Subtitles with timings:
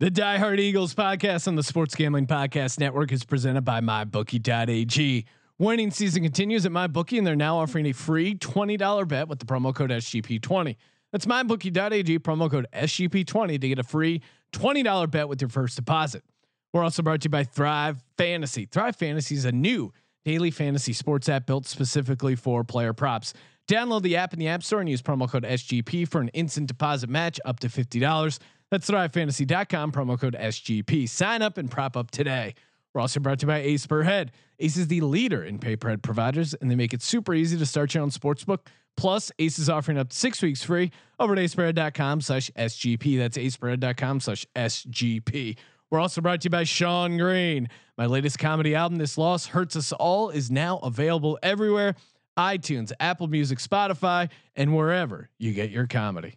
[0.00, 5.26] The Die Hard Eagles podcast on the Sports Gambling Podcast Network is presented by MyBookie.ag.
[5.58, 9.44] Winning season continues at MyBookie, and they're now offering a free $20 bet with the
[9.44, 10.76] promo code SGP20.
[11.12, 14.22] That's MyBookie.ag, promo code SGP20 to get a free
[14.54, 16.24] $20 bet with your first deposit.
[16.72, 18.64] We're also brought to you by Thrive Fantasy.
[18.64, 19.92] Thrive Fantasy is a new
[20.24, 23.34] daily fantasy sports app built specifically for player props.
[23.68, 26.68] Download the app in the App Store and use promo code SGP for an instant
[26.68, 28.38] deposit match up to $50.
[28.70, 31.08] That's thrivefantasy.com, promo code SGP.
[31.08, 32.54] Sign up and prop up today.
[32.94, 34.32] We're also brought to you by Ace Per Head.
[34.58, 37.56] Ace is the leader in pay per head providers, and they make it super easy
[37.56, 38.66] to start your own sportsbook.
[38.96, 43.18] Plus, Ace is offering up six weeks free over at aceperhead.com slash SGP.
[43.18, 45.56] That's aceperhead.com slash SGP.
[45.90, 47.68] We're also brought to you by Sean Green.
[47.96, 51.94] My latest comedy album, This Loss Hurts Us All, is now available everywhere
[52.38, 56.34] iTunes, Apple Music, Spotify, and wherever you get your comedy.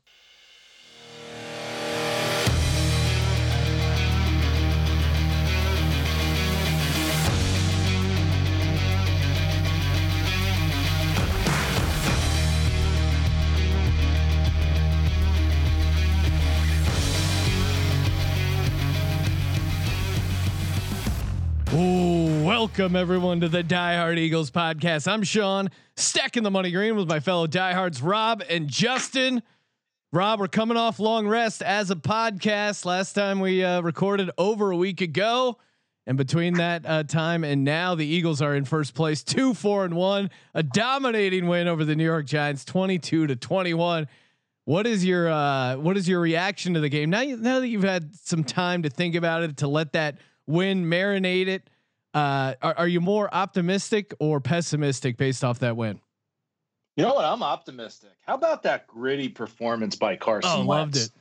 [21.74, 25.12] Welcome everyone to the Die Hard Eagles podcast.
[25.12, 29.41] I'm Sean, stacking the money green with my fellow diehards Rob and Justin.
[30.12, 32.85] Rob, we're coming off long rest as a podcast.
[32.85, 35.57] Last time we uh, recorded over a week ago,
[36.05, 39.84] and between that uh, time and now, the Eagles are in first place, two, four,
[39.84, 44.07] and one, a dominating win over the New York Giants, twenty-two to twenty-one.
[44.66, 47.24] What is your uh, what is your reaction to the game now?
[47.24, 51.48] Now that you've had some time to think about it, to let that win, marinate
[51.48, 51.70] it.
[52.13, 56.00] Uh, are, are you more optimistic or pessimistic based off that win?
[56.96, 57.26] You know what?
[57.26, 58.12] I'm optimistic.
[58.27, 60.52] How about that gritty performance by Carson?
[60.54, 60.70] Oh, Wentz?
[60.70, 61.12] loved it.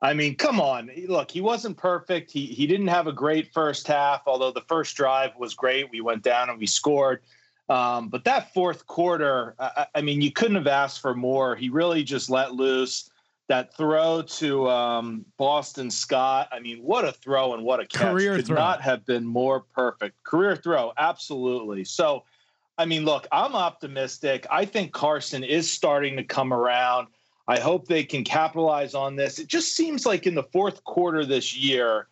[0.00, 0.90] I mean, come on.
[1.08, 2.30] Look, he wasn't perfect.
[2.30, 5.90] He he didn't have a great first half, although the first drive was great.
[5.90, 7.22] We went down and we scored.
[7.68, 11.56] Um, but that fourth quarter, I, I mean, you couldn't have asked for more.
[11.56, 13.10] He really just let loose
[13.48, 16.48] that throw to um, Boston Scott.
[16.52, 18.12] I mean, what a throw and what a catch!
[18.12, 18.56] Career Could throw.
[18.56, 20.22] not have been more perfect.
[20.22, 21.84] Career throw, absolutely.
[21.84, 22.24] So,
[22.76, 24.46] I mean, look, I'm optimistic.
[24.50, 27.08] I think Carson is starting to come around.
[27.48, 29.38] I hope they can capitalize on this.
[29.38, 32.06] It just seems like in the fourth quarter this year,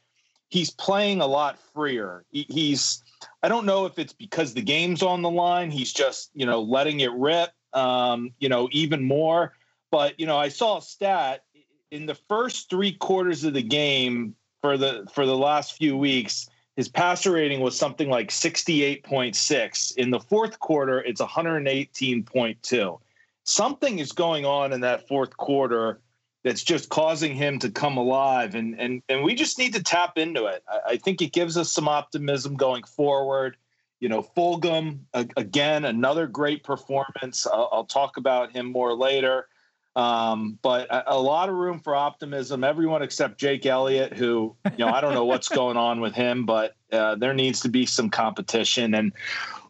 [0.49, 2.25] he's playing a lot freer.
[2.31, 3.03] He's,
[3.43, 5.71] I don't know if it's because the game's on the line.
[5.71, 9.53] He's just, you know, letting it rip, um, you know, even more.
[9.91, 11.45] But you know, I saw a stat
[11.91, 16.49] in the first three quarters of the game for the for the last few weeks.
[16.77, 19.97] His passer rating was something like 68.6.
[19.97, 23.01] In the fourth quarter, it's 118.2.
[23.45, 26.01] Something is going on in that fourth quarter
[26.45, 28.55] that's just causing him to come alive.
[28.55, 30.63] And and and we just need to tap into it.
[30.69, 33.57] I, I think it gives us some optimism going forward.
[34.01, 37.47] You know, Fulgham, a- again, another great performance.
[37.47, 39.49] I'll, I'll talk about him more later.
[39.97, 42.63] Um, but a, a lot of room for optimism.
[42.63, 46.45] Everyone except Jake Elliott, who you know I don't know what's going on with him,
[46.45, 48.95] but uh, there needs to be some competition.
[48.95, 49.13] And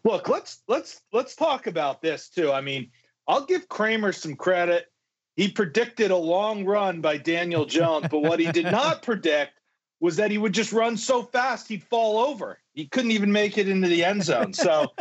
[0.03, 2.51] look, let's let's let's talk about this too.
[2.51, 2.91] I mean,
[3.25, 4.91] I'll give Kramer some credit.
[5.37, 9.53] He predicted a long run by Daniel Jones, but what he did not predict
[10.01, 12.59] was that he would just run so fast he'd fall over.
[12.73, 14.53] He couldn't even make it into the end zone.
[14.53, 14.93] So.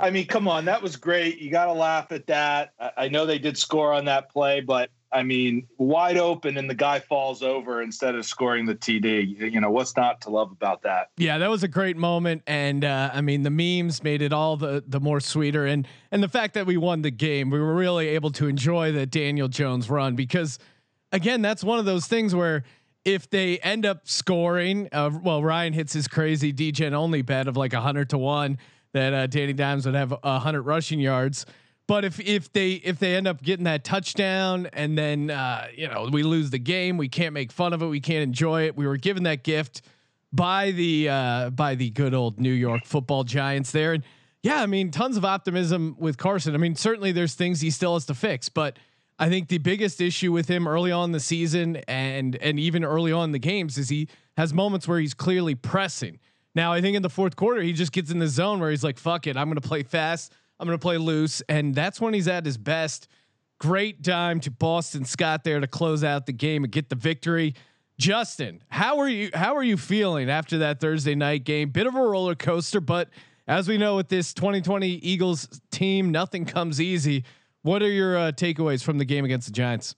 [0.00, 1.38] I mean, come on, that was great.
[1.38, 2.72] You got to laugh at that.
[2.96, 6.74] I, know they did score on that play, but I mean, wide open and the
[6.74, 9.52] guy falls over instead of scoring the TD.
[9.52, 11.10] You know, what's not to love about that?
[11.18, 14.56] Yeah, that was a great moment, and uh, I mean, the memes made it all
[14.56, 17.74] the the more sweeter, and and the fact that we won the game, we were
[17.74, 20.58] really able to enjoy the Daniel Jones run because,
[21.12, 22.62] again, that's one of those things where
[23.04, 27.56] if they end up scoring, uh, well, Ryan hits his crazy DGen only bet of
[27.56, 28.58] like hundred to one
[28.92, 31.46] that uh, Danny Dimes would have a hundred rushing yards.
[31.86, 35.88] But if if they if they end up getting that touchdown and then uh, you
[35.88, 38.76] know we lose the game, we can't make fun of it, we can't enjoy it.
[38.76, 39.82] We were given that gift
[40.32, 44.04] by the uh, by the good old New York Football Giants there, and
[44.42, 46.54] yeah, I mean tons of optimism with Carson.
[46.54, 48.78] I mean certainly there's things he still has to fix, but
[49.18, 53.10] I think the biggest issue with him early on the season and and even early
[53.10, 56.20] on in the games is he has moments where he's clearly pressing.
[56.54, 58.84] Now I think in the fourth quarter he just gets in the zone where he's
[58.84, 60.32] like, "Fuck it, I'm going to play fast.
[60.58, 63.08] I'm going to play loose," and that's when he's at his best.
[63.58, 67.54] Great dime to Boston Scott there to close out the game and get the victory.
[67.98, 69.30] Justin, how are you?
[69.34, 71.70] How are you feeling after that Thursday night game?
[71.70, 73.10] Bit of a roller coaster, but
[73.46, 77.24] as we know with this 2020 Eagles team, nothing comes easy.
[77.62, 79.94] What are your uh, takeaways from the game against the Giants?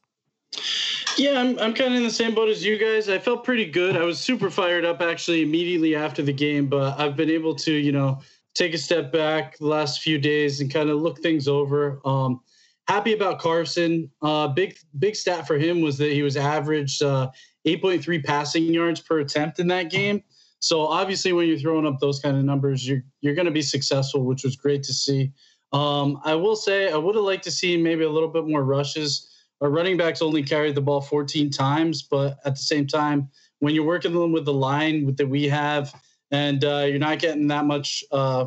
[1.16, 3.08] Yeah, I'm, I'm kind of in the same boat as you guys.
[3.08, 3.96] I felt pretty good.
[3.96, 7.72] I was super fired up actually immediately after the game, but I've been able to,
[7.72, 8.20] you know,
[8.54, 12.00] take a step back the last few days and kind of look things over.
[12.04, 12.40] Um,
[12.88, 14.10] happy about Carson.
[14.22, 17.31] Uh, big big stat for him was that he was averaged uh,
[17.66, 20.22] 8.3 passing yards per attempt in that game.
[20.60, 23.62] So obviously, when you're throwing up those kind of numbers, you're you're going to be
[23.62, 25.32] successful, which was great to see.
[25.72, 28.62] Um, I will say I would have liked to see maybe a little bit more
[28.62, 29.31] rushes.
[29.62, 33.31] Our running backs only carried the ball 14 times, but at the same time,
[33.61, 35.94] when you're working them with the line that we have,
[36.32, 38.47] and uh, you're not getting that much, uh,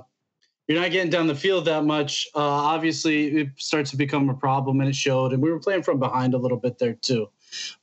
[0.67, 2.27] you're not getting down the field that much.
[2.35, 5.31] Uh, obviously, it starts to become a problem, and it showed.
[5.31, 7.29] And we were playing from behind a little bit there too.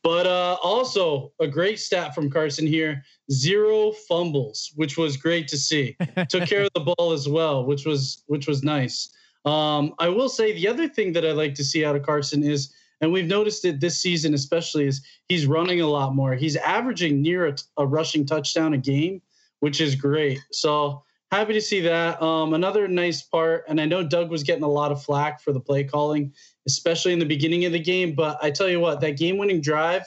[0.03, 5.57] But uh, also a great stat from Carson here: zero fumbles, which was great to
[5.57, 5.97] see.
[6.29, 9.11] Took care of the ball as well, which was which was nice.
[9.47, 12.43] Um, I will say the other thing that I like to see out of Carson
[12.43, 16.35] is, and we've noticed it this season especially, is he's running a lot more.
[16.35, 19.21] He's averaging near a, a rushing touchdown a game,
[19.61, 20.41] which is great.
[20.53, 21.03] So
[21.33, 22.23] happy to see that.
[22.23, 25.53] Um, another nice part, and I know Doug was getting a lot of flack for
[25.53, 26.33] the play calling,
[26.67, 28.15] especially in the beginning of the game.
[28.15, 30.03] But I tell you what, that game-winning drive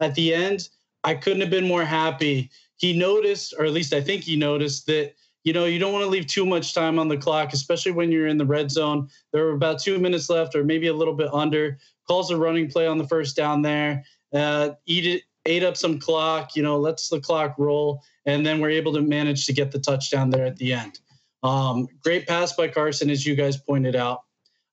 [0.00, 0.68] at the end,
[1.04, 2.50] I couldn't have been more happy.
[2.76, 5.14] He noticed, or at least I think he noticed that
[5.44, 8.12] you know, you don't want to leave too much time on the clock, especially when
[8.12, 9.08] you're in the red zone.
[9.32, 11.78] There were about two minutes left, or maybe a little bit under.
[12.10, 14.02] Calls a running play on the first down there.
[14.34, 16.56] Uh, eat it, ate up some clock.
[16.56, 19.78] You know, lets the clock roll, and then we're able to manage to get the
[19.78, 20.98] touchdown there at the end.
[21.44, 24.22] Um, great pass by Carson, as you guys pointed out.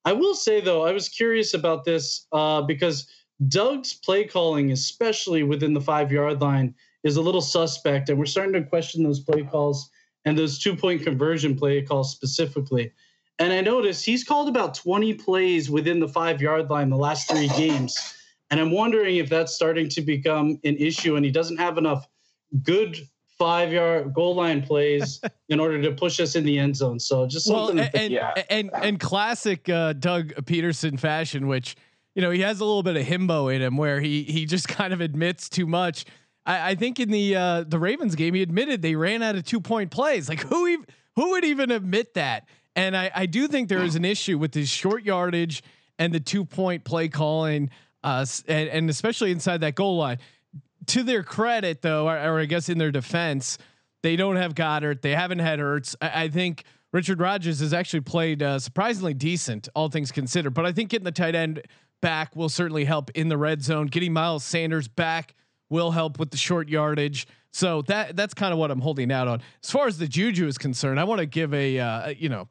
[0.04, 3.08] I will say though, I was curious about this uh, because
[3.48, 6.74] Doug's play calling, especially within the five yard line,
[7.04, 9.92] is a little suspect, and we're starting to question those play calls
[10.26, 12.92] and those two point conversion play calls specifically.
[13.40, 17.30] And I noticed he's called about 20 plays within the five yard line the last
[17.30, 18.16] three games.
[18.50, 22.08] And I'm wondering if that's starting to become an issue and he doesn't have enough
[22.64, 22.98] good
[23.38, 27.00] five yard goal line plays in order to push us in the end zone.
[27.00, 27.78] So just something.
[27.78, 28.34] Well, and, yeah.
[28.50, 31.76] and, and classic uh, Doug Pederson fashion, which,
[32.16, 34.68] you know, he has a little bit of himbo in him where he, he just
[34.68, 36.06] kind of admits too much.
[36.48, 39.44] I, I think in the uh, the Ravens game, he admitted they ran out of
[39.44, 40.30] two point plays.
[40.30, 40.86] Like who even
[41.16, 42.48] who would even admit that?
[42.78, 45.64] And I, I do think there is an issue with his short yardage
[45.98, 47.72] and the two point play calling,
[48.04, 50.20] uh, and, and especially inside that goal line.
[50.86, 53.58] To their credit, though, or, or, I guess in their defense,
[54.04, 55.02] they don't have Goedert.
[55.02, 55.96] They haven't had Ertz.
[56.00, 60.54] I, I think Richard Rodgers has actually played uh, surprisingly decent, all things considered.
[60.54, 61.64] But I think getting the tight end
[62.00, 63.88] back will certainly help in the red zone.
[63.88, 65.34] Getting Miles Sanders back
[65.70, 67.28] will help with the short yardage.
[67.52, 69.42] So that that's kind of what I'm holding out on.
[69.64, 72.48] As far as the juju is concerned, I want to give a uh, you know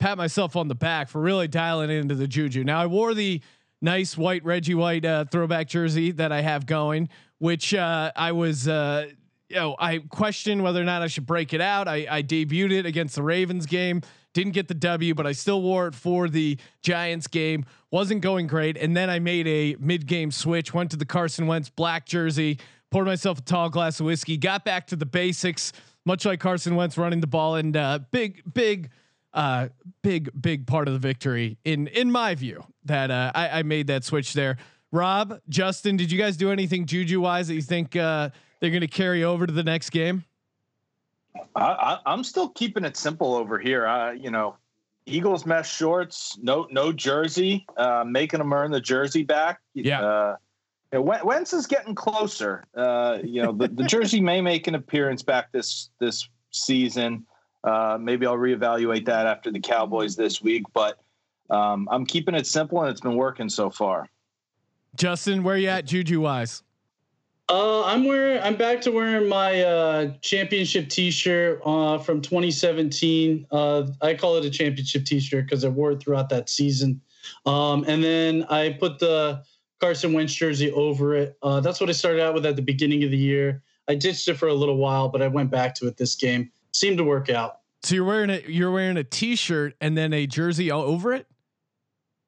[0.00, 2.64] pat myself on the back for really dialing into the juju.
[2.64, 3.40] Now I wore the
[3.80, 7.08] nice white Reggie White uh, throwback jersey that I have going,
[7.38, 8.66] which uh, I was.
[8.66, 9.06] Uh,
[9.48, 11.88] you know, I questioned whether or not I should break it out.
[11.88, 14.00] I, I debuted it against the Ravens game.
[14.32, 17.64] Didn't get the W, but I still wore it for the Giants game.
[17.90, 18.76] Wasn't going great.
[18.76, 22.60] And then I made a mid game switch, went to the Carson Wentz black jersey,
[22.92, 25.72] poured myself a tall glass of whiskey, got back to the basics,
[26.06, 27.56] much like Carson Wentz running the ball.
[27.56, 28.90] And uh, big, big,
[29.32, 29.68] uh,
[30.02, 33.86] big, big part of the victory in in my view that uh, I, I made
[33.88, 34.56] that switch there.
[34.92, 38.80] Rob, Justin, did you guys do anything juju wise that you think uh, they're going
[38.80, 40.24] to carry over to the next game?
[41.54, 43.86] I, am still keeping it simple over here.
[43.86, 44.56] Uh, you know,
[45.06, 49.60] Eagles mesh shorts, no no jersey, uh, making them earn the jersey back.
[49.74, 50.02] Yeah.
[50.02, 50.36] Uh,
[50.92, 52.64] Wentz is getting closer.
[52.74, 57.24] Uh, you know, the, the jersey may make an appearance back this this season.
[57.62, 60.98] Uh, maybe I'll reevaluate that after the Cowboys this week, but
[61.50, 64.08] um, I'm keeping it simple and it's been working so far.
[64.96, 66.62] Justin, where are you at juju wise?
[67.48, 68.40] Uh, I'm wearing.
[68.42, 73.44] I'm back to wearing my uh, championship T-shirt uh, from 2017.
[73.50, 77.00] Uh, I call it a championship T-shirt because I wore it throughout that season.
[77.46, 79.42] Um, and then I put the
[79.80, 81.36] Carson Wentz jersey over it.
[81.42, 83.62] Uh, that's what I started out with at the beginning of the year.
[83.88, 86.52] I ditched it for a little while, but I went back to it this game.
[86.72, 87.58] Seemed to work out.
[87.82, 88.48] So you're wearing it.
[88.48, 91.26] You're wearing a T-shirt and then a jersey all over it.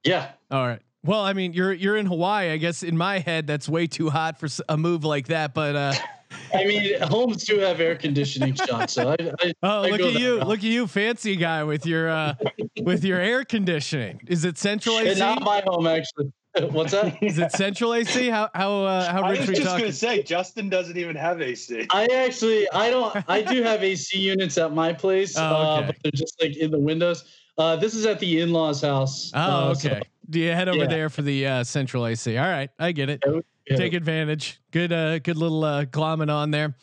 [0.05, 0.33] Yeah.
[0.51, 0.81] All right.
[1.05, 2.51] Well, I mean, you're you're in Hawaii.
[2.51, 5.53] I guess in my head, that's way too hot for a move like that.
[5.53, 5.93] But uh,
[6.55, 8.87] I mean, homes do have air conditioning, Sean.
[8.89, 10.47] So I, I oh, I look at you, route.
[10.47, 12.35] look at you, fancy guy with your uh,
[12.83, 14.21] with your air conditioning.
[14.27, 15.19] Is it central AC?
[15.19, 16.33] not my home, actually.
[16.71, 17.23] What's that?
[17.23, 18.29] Is it central AC?
[18.29, 19.85] How how uh, how rich I was just talking?
[19.85, 21.87] gonna say Justin doesn't even have AC.
[21.91, 25.85] I actually I don't I do have AC units at my place, oh, okay.
[25.85, 27.25] uh, but they're just like in the windows.
[27.57, 29.31] Uh, this is at the in-laws house.
[29.35, 30.01] Oh, uh, okay.
[30.01, 30.87] So Do you head over yeah.
[30.87, 32.37] there for the uh, Central AC?
[32.37, 33.23] All right, I get it.
[33.67, 33.77] Yeah.
[33.77, 34.61] Take advantage.
[34.73, 36.75] Good, uh, good little uh, glomming on there.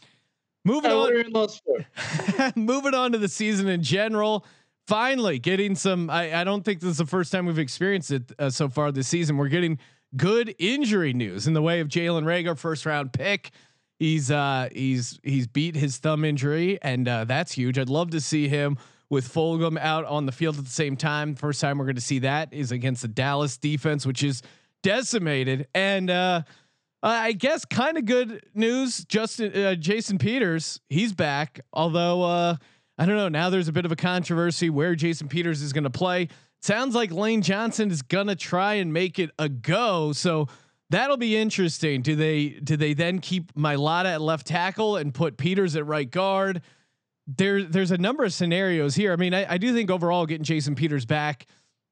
[0.65, 2.53] Moving on.
[2.55, 4.45] moving on to the season in general.
[4.89, 6.09] Finally, getting some.
[6.09, 8.91] I, I don't think this is the first time we've experienced it uh, so far
[8.91, 9.37] this season.
[9.37, 9.77] We're getting
[10.17, 13.51] good injury news in the way of Jalen Reagor, first round pick.
[13.99, 17.77] He's uh he's he's beat his thumb injury, and uh, that's huge.
[17.77, 18.79] I'd love to see him
[19.11, 21.35] with Fulgham out on the field at the same time.
[21.35, 24.41] First time we're going to see that is against the Dallas defense, which is
[24.81, 25.67] decimated.
[25.75, 26.41] And uh,
[27.03, 29.05] I guess kind of good news.
[29.05, 31.59] Justin uh, Jason Peters, he's back.
[31.73, 32.55] Although uh,
[32.99, 33.29] I don't know.
[33.29, 36.27] Now there's a bit of a controversy where Jason Peters is going to play.
[36.61, 40.11] Sounds like Lane Johnson is gonna try and make it a go.
[40.11, 40.47] So
[40.89, 42.01] that'll be interesting.
[42.01, 46.09] Do they do they then keep Mailata at left tackle and put Peters at right
[46.09, 46.61] guard?
[47.27, 49.13] There, there's a number of scenarios here.
[49.13, 51.45] I mean, I, I do think overall getting Jason Peters back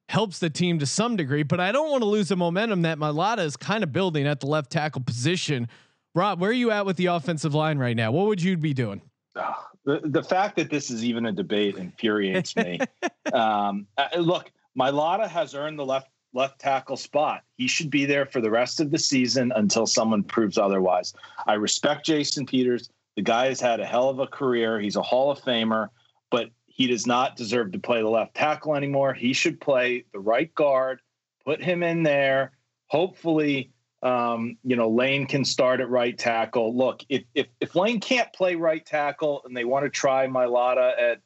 [0.09, 2.97] helps the team to some degree, but I don't want to lose the momentum that
[2.97, 5.67] Mailata is kind of building at the left tackle position.
[6.15, 8.11] Rob, where are you at with the offensive line right now?
[8.11, 9.01] What would you be doing?
[9.35, 12.77] Oh, the, the fact that this is even a debate infuriates me.
[13.33, 17.43] um, uh, look, Mailata has earned the left left tackle spot.
[17.55, 21.13] He should be there for the rest of the season until someone proves otherwise.
[21.47, 22.89] I respect Jason Peters.
[23.15, 24.77] The guy has had a hell of a career.
[24.79, 25.87] He's a Hall of Famer,
[26.29, 29.13] but he does not deserve to play the left tackle anymore.
[29.13, 30.99] He should play the right guard.
[31.45, 32.51] Put him in there.
[32.87, 33.71] Hopefully,
[34.03, 36.75] um, you know, Lane can start at right tackle.
[36.75, 40.91] Look, if if if Lane can't play right tackle and they want to try Mailata
[40.99, 41.21] at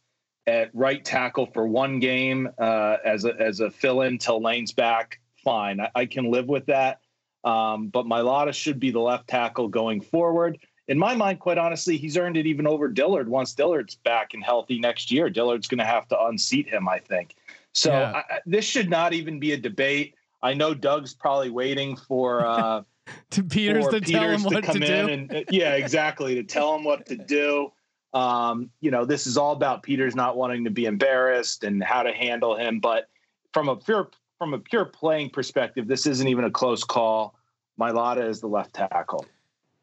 [0.47, 4.71] at right tackle for one game uh, as a as a fill in till Lane's
[4.71, 5.19] back.
[5.43, 7.01] Fine, I, I can live with that.
[7.43, 10.59] Um, but Mailata should be the left tackle going forward.
[10.87, 13.27] In my mind, quite honestly, he's earned it even over Dillard.
[13.27, 16.87] Once Dillard's back and healthy next year, Dillard's going to have to unseat him.
[16.87, 17.35] I think.
[17.73, 18.21] So yeah.
[18.29, 20.15] I, this should not even be a debate.
[20.43, 22.83] I know Doug's probably waiting for uh,
[23.31, 25.13] to Peters for to Peters tell him to what come to in do.
[25.13, 27.71] and uh, yeah, exactly to tell him what to do.
[28.13, 32.03] Um, you know, this is all about Peters not wanting to be embarrassed and how
[32.03, 32.79] to handle him.
[32.79, 33.09] But
[33.53, 37.35] from a pure from a pure playing perspective, this isn't even a close call.
[37.79, 39.25] Mailata is the left tackle.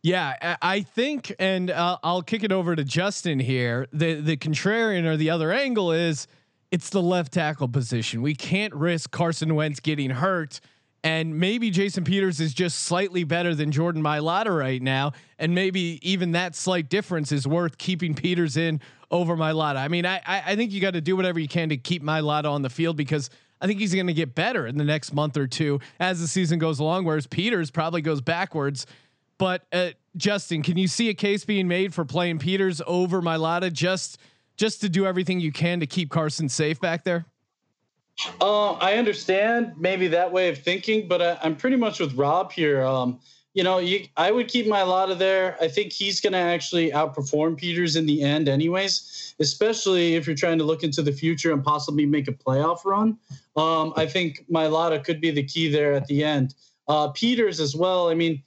[0.03, 3.89] Yeah, I think, and uh, I'll kick it over to Justin here.
[3.93, 6.29] The the contrarian or the other angle is
[6.71, 8.23] it's the left tackle position.
[8.23, 10.61] We can't risk Carson Wentz getting hurt
[11.05, 16.01] and maybe Jason Peters is just slightly better than Jordan Mailata right now, and maybe
[16.03, 19.77] even that slight difference is worth keeping Peters in over Mailata.
[19.77, 22.51] I mean, I I think you got to do whatever you can to keep Mailata
[22.51, 25.37] on the field because I think he's going to get better in the next month
[25.37, 27.05] or two as the season goes along.
[27.05, 28.87] Whereas Peters probably goes backwards.
[29.39, 33.73] But uh, Justin, can you see a case being made for playing Peters over Mailata
[33.73, 34.19] just
[34.59, 37.25] just to do everything you can to keep Carson safe back there?
[38.41, 42.51] Uh, I understand maybe that way of thinking, but I, am pretty much with Rob
[42.51, 42.83] here.
[42.85, 43.21] Um,
[43.55, 45.57] you know, you, I would keep Mailata there.
[45.61, 49.35] I think he's going to actually outperform Peters in the end, anyways.
[49.39, 53.17] Especially if you're trying to look into the future and possibly make a playoff run.
[53.57, 56.55] Um, I think Mailata could be the key there at the end.
[56.89, 58.09] Uh, Peters as well.
[58.09, 58.43] I mean,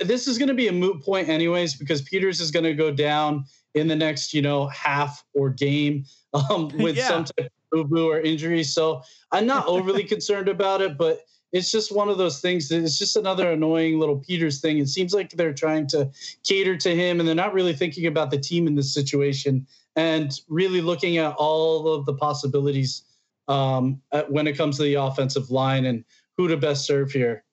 [0.00, 2.90] this is going to be a moot point, anyways, because Peters is going to go
[2.90, 7.08] down in the next, you know, half or game um, with yeah.
[7.08, 8.64] some type of boo boo or injury.
[8.64, 9.02] So
[9.32, 12.98] I'm not overly concerned about it, but it's just one of those things that it's
[12.98, 14.78] just another annoying little Peters thing.
[14.78, 16.10] It seems like they're trying to
[16.42, 19.64] cater to him and they're not really thinking about the team in this situation
[19.94, 23.02] and really looking at all of the possibilities
[23.46, 26.04] um, when it comes to the offensive line and
[26.36, 27.44] who to best serve here.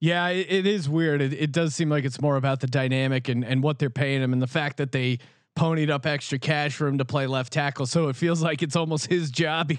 [0.00, 1.20] Yeah, it, it is weird.
[1.20, 4.22] It, it does seem like it's more about the dynamic and, and what they're paying
[4.22, 5.18] him and the fact that they
[5.56, 7.86] ponied up extra cash for him to play left tackle.
[7.86, 9.72] So it feels like it's almost his job.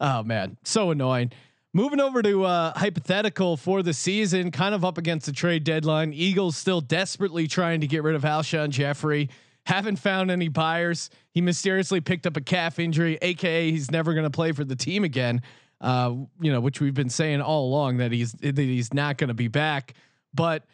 [0.00, 1.32] oh man, so annoying.
[1.74, 6.12] Moving over to uh, hypothetical for the season, kind of up against the trade deadline.
[6.14, 9.28] Eagles still desperately trying to get rid of Alshon Jeffery.
[9.66, 11.10] Haven't found any buyers.
[11.30, 14.76] He mysteriously picked up a calf injury, aka he's never going to play for the
[14.76, 15.42] team again.
[15.80, 19.28] Uh, you know, which we've been saying all along that he's that he's not going
[19.28, 19.92] to be back.
[20.32, 20.64] But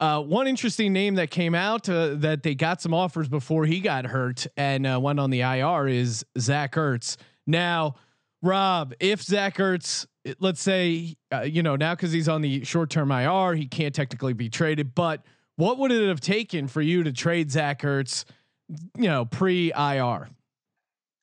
[0.00, 3.80] uh, one interesting name that came out uh, that they got some offers before he
[3.80, 7.16] got hurt and uh, went on the IR is Zach Ertz.
[7.46, 7.96] Now,
[8.40, 10.06] Rob, if Zach Ertz,
[10.38, 13.94] let's say, uh, you know, now because he's on the short term IR, he can't
[13.94, 14.94] technically be traded.
[14.94, 15.22] But
[15.56, 18.24] what would it have taken for you to trade Zach Ertz,
[18.96, 20.28] you know, pre IR?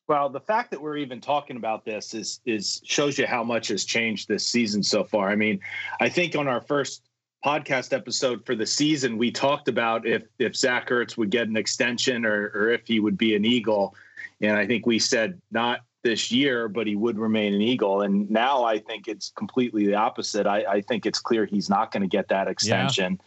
[0.08, 3.70] Well, the fact that we're even talking about this is is shows you how much
[3.70, 5.30] has changed this season so far.
[5.30, 5.62] I mean,
[6.00, 7.05] I think on our first
[7.46, 11.56] podcast episode for the season, we talked about if if Zach Ertz would get an
[11.56, 13.94] extension or or if he would be an Eagle,
[14.42, 18.02] and I think we said not this year, but he would remain an Eagle.
[18.02, 20.46] And now I think it's completely the opposite.
[20.46, 23.20] I, I think it's clear he's not going to get that extension.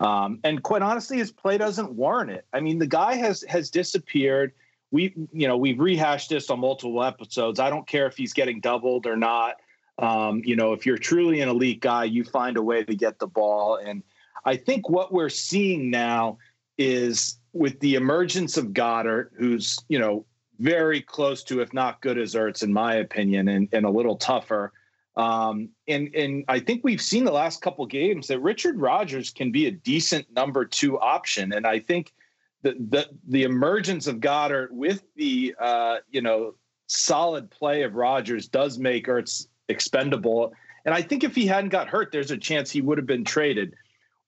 [0.00, 0.24] Yeah.
[0.24, 2.44] Um, and quite honestly, his play doesn't warrant it.
[2.52, 4.52] I mean, the guy has has disappeared.
[4.90, 7.58] We, you know, we've rehashed this on multiple episodes.
[7.58, 9.56] I don't care if he's getting doubled or not.
[9.98, 13.18] Um, you know, if you're truly an elite guy, you find a way to get
[13.18, 13.76] the ball.
[13.76, 14.02] And
[14.44, 16.38] I think what we're seeing now
[16.78, 20.26] is with the emergence of Goedert, who's, you know,
[20.58, 24.16] very close to, if not good as Ertz, in my opinion, and, and a little
[24.16, 24.72] tougher.
[25.16, 29.50] Um, and and I think we've seen the last couple games that Richard Rodgers can
[29.50, 32.12] be a decent number two option, and I think
[32.60, 36.54] the the the emergence of Goedert with the uh, you know
[36.86, 40.52] solid play of Rodgers does make Ertz expendable.
[40.84, 43.24] And I think if he hadn't got hurt, there's a chance he would have been
[43.24, 43.74] traded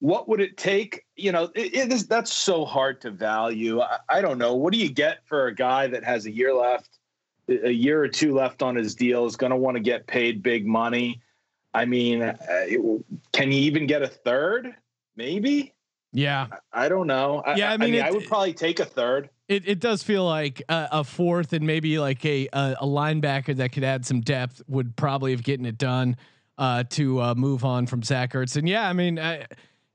[0.00, 1.04] what would it take?
[1.16, 3.80] You know, it, it is that's so hard to value.
[3.80, 4.54] I, I, don't know.
[4.54, 6.98] What do you get for a guy that has a year left,
[7.48, 10.42] a year or two left on his deal, is going to want to get paid
[10.42, 11.20] big money?
[11.74, 12.34] I mean, uh,
[13.32, 14.74] can you even get a third?
[15.16, 15.74] Maybe.
[16.12, 16.46] Yeah.
[16.72, 17.42] I, I don't know.
[17.56, 19.30] Yeah, I, mean, mean it, I would probably take a third.
[19.48, 23.56] It, it does feel like a, a fourth and maybe like a, a, a linebacker
[23.56, 26.16] that could add some depth would probably have getting it done
[26.58, 28.56] uh, to uh, move on from Zach Ertz.
[28.56, 29.46] And yeah, I mean, I,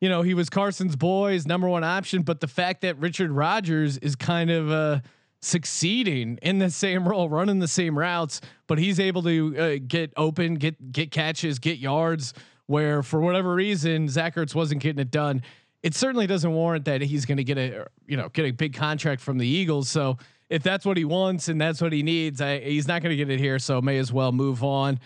[0.02, 3.98] you know, he was Carson's boy's number one option, but the fact that Richard Rodgers
[4.00, 5.00] is kind of uh,
[5.42, 10.12] succeeding in the same role, running the same routes, but he's able to uh, get
[10.18, 12.34] open, get get catches, get yards.
[12.66, 15.44] Where for whatever reason Zach Ertz wasn't getting it done,
[15.84, 18.74] it certainly doesn't warrant that he's going to get a you know get a big
[18.74, 19.90] contract from the Eagles.
[19.90, 20.18] So
[20.50, 23.18] if that's what he wants and that's what he needs, I, he's not going to
[23.18, 23.60] get it here.
[23.60, 25.00] So may as well move on.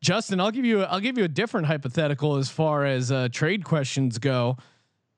[0.00, 3.64] Justin, I'll give you I'll give you a different hypothetical as far as uh, trade
[3.64, 4.56] questions go.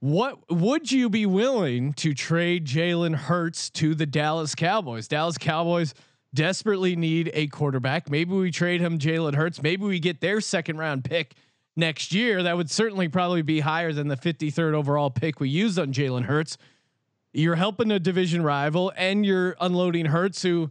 [0.00, 5.08] What would you be willing to trade Jalen Hurts to the Dallas Cowboys?
[5.08, 5.94] Dallas Cowboys
[6.34, 8.10] desperately need a quarterback.
[8.10, 9.62] Maybe we trade him Jalen Hurts.
[9.62, 11.34] Maybe we get their second round pick
[11.76, 12.42] next year.
[12.42, 16.24] That would certainly probably be higher than the 53rd overall pick we used on Jalen
[16.24, 16.56] Hurts.
[17.32, 20.70] You're helping a division rival and you're unloading Hurts who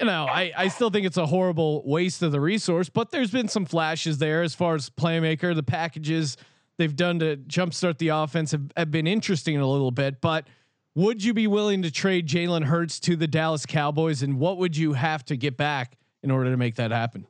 [0.00, 3.30] you know, I, I still think it's a horrible waste of the resource, but there's
[3.30, 5.54] been some flashes there as far as playmaker.
[5.54, 6.36] The packages
[6.76, 10.20] they've done to jumpstart the offense have, have been interesting a little bit.
[10.20, 10.48] But
[10.96, 14.76] would you be willing to trade Jalen Hurts to the Dallas Cowboys, and what would
[14.76, 17.26] you have to get back in order to make that happen?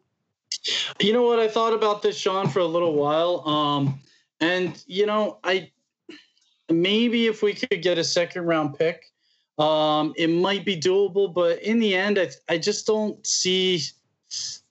[1.00, 1.38] You know what?
[1.38, 3.46] I thought about this, Sean, for a little while.
[3.48, 4.00] Um,
[4.40, 5.70] and you know, I
[6.70, 9.04] maybe if we could get a second round pick
[9.58, 13.80] um, it might be doable, but in the end, I, I just don't see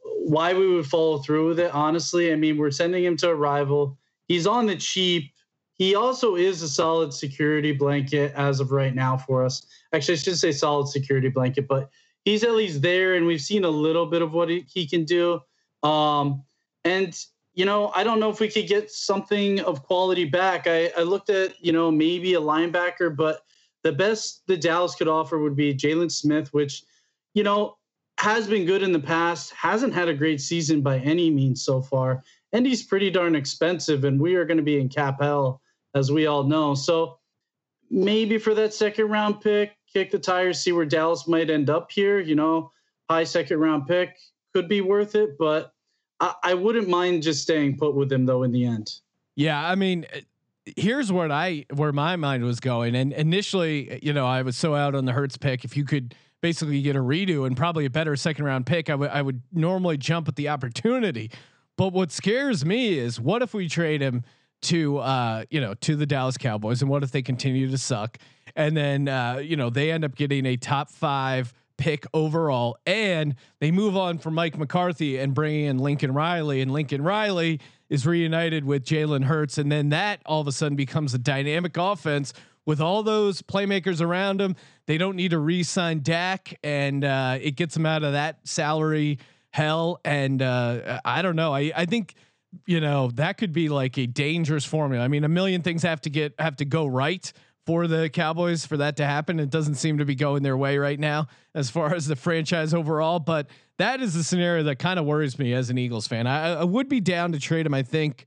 [0.03, 1.73] why we would follow through with it.
[1.73, 3.97] Honestly, I mean, we're sending him to a rival.
[4.27, 5.31] He's on the cheap.
[5.75, 9.65] He also is a solid security blanket as of right now for us.
[9.93, 11.89] Actually, I should say solid security blanket, but
[12.25, 15.05] he's at least there, and we've seen a little bit of what he, he can
[15.05, 15.39] do.
[15.83, 16.43] Um,
[16.83, 17.15] and
[17.53, 20.65] you know, I don't know if we could get something of quality back.
[20.65, 23.41] I, I looked at, you know, maybe a linebacker, but
[23.83, 26.83] the best the Dallas could offer would be Jaylon Smith, which,
[27.35, 27.77] you know,
[28.17, 31.81] has been good in the past, hasn't had a great season by any means so
[31.81, 32.23] far.
[32.53, 35.61] And he's pretty darn expensive, and we are going to be in cap hell,
[35.93, 36.73] as we all know.
[36.73, 37.19] So
[37.89, 41.91] maybe for that second round pick, kick the tires, see where Dallas might end up
[41.91, 42.19] here.
[42.19, 42.71] You know,
[43.09, 44.15] high second round pick
[44.53, 45.72] could be worth it, but
[46.23, 48.93] I, I wouldn't mind just staying put with him though in the end.
[49.35, 50.05] Yeah, I mean,
[50.77, 52.95] here's what I where my mind was going.
[52.95, 55.65] And initially, you know, I was so out on the Hurts pick.
[55.65, 58.95] If you could basically get a redo and probably a better second round pick, I
[58.95, 61.29] would I would normally jump at the opportunity.
[61.75, 64.23] But what scares me is what if we trade him
[64.61, 68.17] to uh, you know, to the Dallas Cowboys and what if they continue to suck?
[68.55, 73.35] And then uh, you know, they end up getting a top 5 pick overall and
[73.59, 77.59] they move on from Mike McCarthy and bringing in Lincoln Riley and Lincoln Riley
[77.89, 81.77] is reunited with Jalen Hurts, and then that all of a sudden becomes a dynamic
[81.77, 82.33] offense
[82.65, 84.55] with all those playmakers around him.
[84.87, 89.19] They don't need to re-sign Dak, and uh, it gets them out of that salary
[89.51, 89.99] hell.
[90.03, 91.53] And uh, I don't know.
[91.53, 92.15] I I think
[92.65, 95.03] you know that could be like a dangerous formula.
[95.03, 97.31] I mean, a million things have to get have to go right
[97.65, 99.39] for the Cowboys for that to happen.
[99.39, 102.73] It doesn't seem to be going their way right now as far as the franchise
[102.73, 103.47] overall, but
[103.77, 106.27] that is the scenario that kind of worries me as an Eagles fan.
[106.27, 108.25] I, I, would be down to trade him, I think,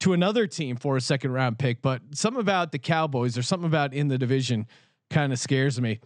[0.00, 3.66] to another team for a second round pick, but something about the Cowboys or something
[3.66, 4.66] about in the division
[5.10, 6.00] kind of scares me.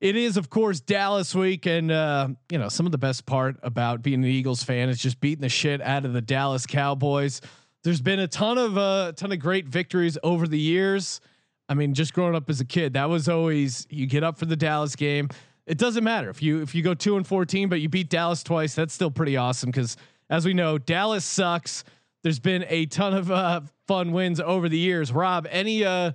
[0.00, 3.56] It is, of course, Dallas week, and uh, you know some of the best part
[3.62, 7.40] about being an Eagles fan is just beating the shit out of the Dallas Cowboys.
[7.84, 11.20] There's been a ton of a uh, ton of great victories over the years.
[11.68, 14.46] I mean, just growing up as a kid, that was always you get up for
[14.46, 15.28] the Dallas game.
[15.66, 18.42] it doesn't matter if you if you go two and fourteen, but you beat Dallas
[18.42, 18.74] twice.
[18.74, 19.96] That's still pretty awesome because
[20.30, 21.84] as we know, Dallas sucks.
[22.22, 25.12] There's been a ton of uh, fun wins over the years.
[25.12, 26.12] Rob, any uh,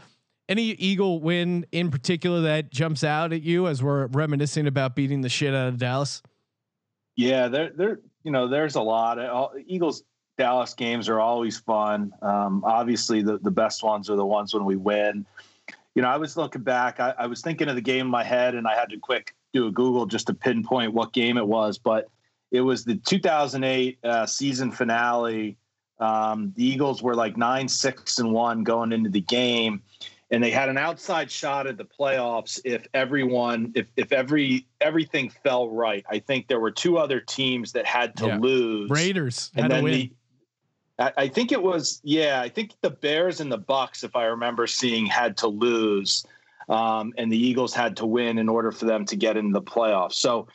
[0.47, 5.21] any Eagle win in particular that jumps out at you as we're reminiscing about beating
[5.21, 6.23] the shit out of Dallas?
[7.15, 9.19] Yeah, there, there, you know, there's a lot.
[9.67, 10.03] Eagles
[10.39, 12.13] Dallas games are always fun.
[12.21, 15.25] Um, obviously, the the best ones are the ones when we win.
[15.95, 17.01] You know, I was looking back.
[17.01, 19.35] I, I was thinking of the game in my head, and I had to quick
[19.53, 21.77] do a Google just to pinpoint what game it was.
[21.77, 22.07] But
[22.51, 25.57] it was the 2008 uh, season finale.
[25.99, 29.81] Um, the Eagles were like nine, six, and one going into the game,
[30.31, 35.29] and they had an outside shot at the playoffs if everyone, if if every everything
[35.43, 36.05] fell right.
[36.09, 38.37] I think there were two other teams that had to yeah.
[38.37, 38.89] lose.
[38.89, 40.13] Raiders and then the
[40.99, 42.41] I think it was yeah.
[42.41, 46.25] I think the Bears and the Bucks, if I remember seeing, had to lose,
[46.67, 49.61] um, and the Eagles had to win in order for them to get into the
[49.61, 50.13] playoffs.
[50.13, 50.47] So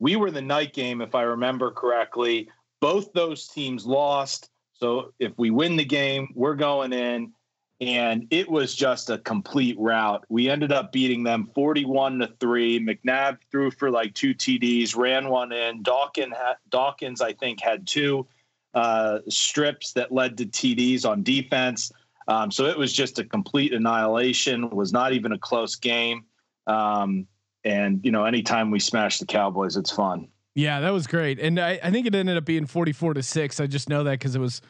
[0.00, 2.50] we were the night game, if I remember correctly.
[2.80, 4.50] Both those teams lost.
[4.72, 7.32] So if we win the game, we're going in,
[7.80, 10.24] and it was just a complete rout.
[10.28, 12.84] We ended up beating them forty-one to three.
[12.84, 15.84] McNabb threw for like two TDs, ran one in.
[15.84, 16.34] Dawkins,
[16.70, 18.26] Dawkins, I think, had two
[18.74, 21.92] uh, strips that led to TDs on defense.
[22.28, 24.70] Um, so it was just a complete annihilation.
[24.70, 26.24] Was not even a close game.
[26.66, 27.26] Um,
[27.64, 30.28] and you know, anytime we smash the Cowboys, it's fun.
[30.54, 31.40] Yeah, that was great.
[31.40, 33.58] And I, I think it ended up being 44 to six.
[33.58, 34.60] I just know that cause it was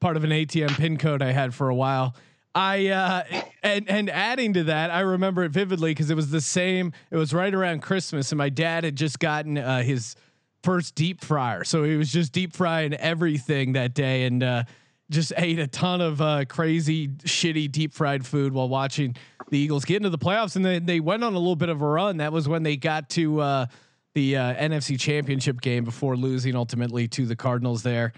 [0.00, 2.14] part of an ATM pin code I had for a while.
[2.54, 3.24] I uh,
[3.62, 6.92] and and adding to that, I remember it vividly because it was the same.
[7.10, 10.16] It was right around Christmas, and my dad had just gotten uh, his
[10.62, 11.64] first deep fryer.
[11.64, 14.64] So he was just deep frying everything that day and uh,
[15.10, 19.16] just ate a ton of uh, crazy, shitty deep fried food while watching
[19.50, 20.56] the Eagles get into the playoffs.
[20.56, 22.18] And then they went on a little bit of a run.
[22.18, 23.66] That was when they got to uh,
[24.14, 28.12] the uh, NFC Championship game before losing ultimately to the Cardinals there.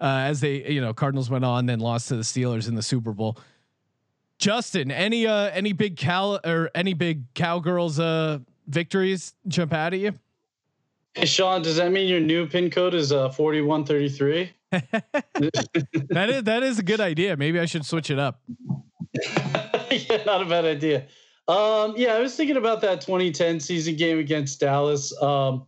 [0.00, 2.82] Uh, as they, you know, Cardinals went on, then lost to the Steelers in the
[2.82, 3.36] Super Bowl.
[4.38, 9.98] Justin, any uh any big cow or any big cowgirls uh victories jump out at
[9.98, 10.12] you?
[11.18, 14.52] Hey Sean, does that mean your new pin code is uh 4133?
[14.70, 17.36] that is that is a good idea.
[17.36, 18.40] Maybe I should switch it up.
[19.90, 21.06] yeah, not a bad idea.
[21.48, 25.12] Um, yeah, I was thinking about that 2010 season game against Dallas.
[25.20, 25.66] Um,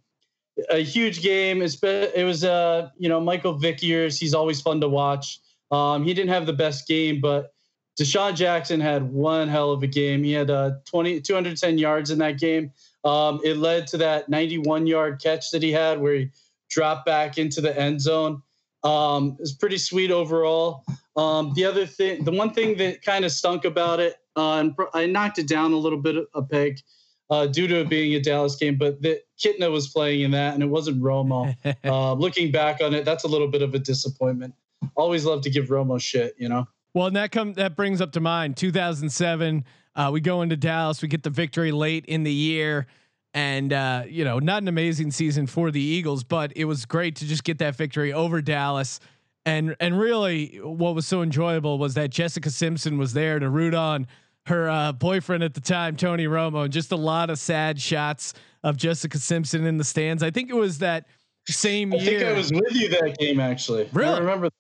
[0.71, 1.63] a huge game.
[1.63, 4.21] It's been, it was uh, you know, Michael Vick years.
[4.21, 5.41] He's always fun to watch.
[5.73, 7.55] Um, he didn't have the best game, but
[8.01, 10.25] DeSean Jackson had one hell of a game.
[10.25, 12.73] He had uh 20 210 yards in that game.
[13.05, 16.31] Um, it led to that 91 yard catch that he had where he
[16.71, 18.43] dropped back into the end zone.
[18.83, 20.85] Um, it was pretty sweet overall.
[21.17, 24.75] Um, the other thing, the one thing that kind of stunk about it, uh, and
[24.95, 26.81] I knocked it down a little bit a peg
[27.29, 30.55] uh, due to it being a Dallas game, but the Kitna was playing in that
[30.55, 31.55] and it wasn't Romo.
[31.85, 34.55] uh, looking back on it, that's a little bit of a disappointment.
[34.97, 36.67] Always love to give Romo shit, you know?
[36.94, 41.03] Well, and that come that brings up to mind 2007 uh, we go into Dallas,
[41.03, 42.87] we get the victory late in the year,
[43.35, 47.16] and uh, you know, not an amazing season for the Eagles, but it was great
[47.16, 49.00] to just get that victory over Dallas.
[49.44, 53.74] And and really, what was so enjoyable was that Jessica Simpson was there to root
[53.74, 54.07] on
[54.46, 58.33] her uh, boyfriend at the time, Tony Romo, and just a lot of sad shots
[58.62, 60.22] of Jessica Simpson in the stands.
[60.22, 61.07] I think it was that
[61.48, 62.16] same I year.
[62.16, 63.88] I think I was with you that game actually.
[63.92, 64.14] Really?
[64.14, 64.50] I remember.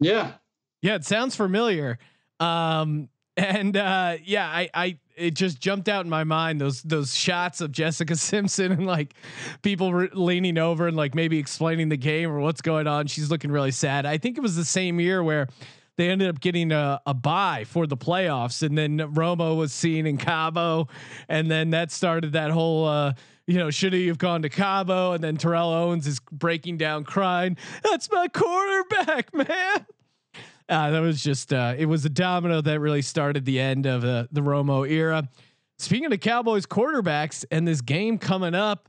[0.00, 0.32] Yeah.
[0.82, 1.98] Yeah, it sounds familiar.
[2.40, 7.14] Um, and uh, yeah, I, I it just jumped out in my mind those those
[7.14, 9.14] shots of Jessica Simpson and like
[9.62, 13.06] people re- leaning over and like maybe explaining the game or what's going on.
[13.06, 14.04] She's looking really sad.
[14.04, 15.48] I think it was the same year where
[15.96, 20.06] they ended up getting a, a buy for the playoffs, and then Romo was seen
[20.06, 20.88] in Cabo,
[21.28, 22.86] and then that started that whole.
[22.86, 23.12] Uh,
[23.46, 25.12] you know, should he have gone to Cabo?
[25.12, 27.56] And then Terrell Owens is breaking down, crying.
[27.82, 29.84] That's my quarterback, man.
[30.72, 34.06] Uh, that was just uh, it was a domino that really started the end of
[34.06, 35.28] uh, the Romo era.
[35.78, 38.88] Speaking of Cowboys quarterbacks and this game coming up,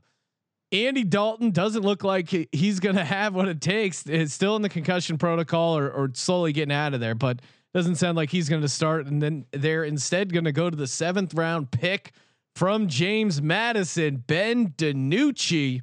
[0.72, 4.06] Andy Dalton doesn't look like he's going to have what it takes.
[4.06, 7.42] It's still in the concussion protocol or, or slowly getting out of there, but
[7.74, 9.06] doesn't sound like he's going to start.
[9.06, 12.12] And then they're instead going to go to the seventh round pick
[12.56, 15.82] from James Madison, Ben DiNucci.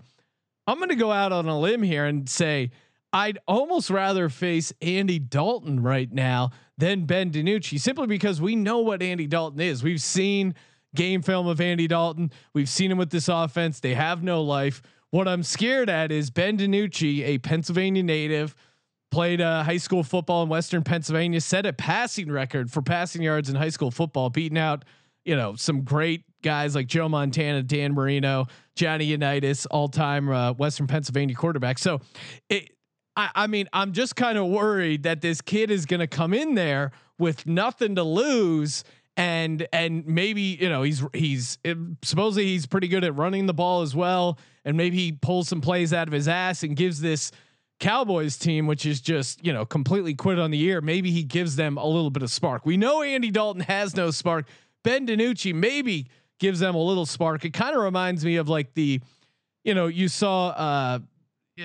[0.66, 2.72] I'm going to go out on a limb here and say
[3.13, 8.80] I'd almost rather face Andy Dalton right now than Ben DiNucci, simply because we know
[8.80, 9.84] what Andy Dalton is.
[9.84, 10.56] We've seen
[10.95, 12.32] game film of Andy Dalton.
[12.54, 13.80] We've seen him with this offense.
[13.80, 14.82] They have no life.
[15.10, 18.56] What I'm scared at is Ben DiNucci, a Pennsylvania native,
[19.12, 23.50] played uh, high school football in Western Pennsylvania, set a passing record for passing yards
[23.50, 24.86] in high school football, beating out
[25.26, 30.54] you know some great guys like Joe Montana, Dan Marino, Johnny Unitas, all time uh,
[30.54, 31.78] Western Pennsylvania quarterback.
[31.78, 32.00] So
[32.50, 32.71] it.
[33.15, 36.34] I, I mean, I'm just kind of worried that this kid is going to come
[36.34, 38.84] in there with nothing to lose
[39.17, 41.58] and and maybe you know he's he's
[42.02, 44.39] supposedly he's pretty good at running the ball as well.
[44.63, 47.32] And maybe he pulls some plays out of his ass and gives this
[47.80, 51.56] Cowboys team which is just you know completely quit on the year maybe he gives
[51.56, 52.65] them a little bit of spark.
[52.65, 54.47] We know Andy Dalton has no spark.
[54.84, 56.08] Ben DiNucci maybe
[56.39, 57.43] gives them a little spark.
[57.43, 59.02] It kind of reminds me of like the
[59.63, 61.00] you know you saw uh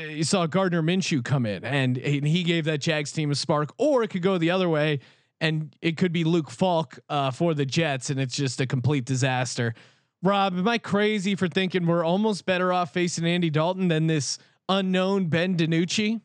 [0.01, 3.73] you saw Gardner Minshew come in and, and he gave that Jags team a spark
[3.79, 5.01] or it could go the other way
[5.41, 9.05] and it could be Luke Falk uh, for the Jets, and it's just a complete
[9.05, 9.75] disaster.
[10.23, 14.39] Rob, am I crazy for thinking we're almost better off facing Andy Dalton than this
[14.69, 16.21] unknown Ben DiNucci?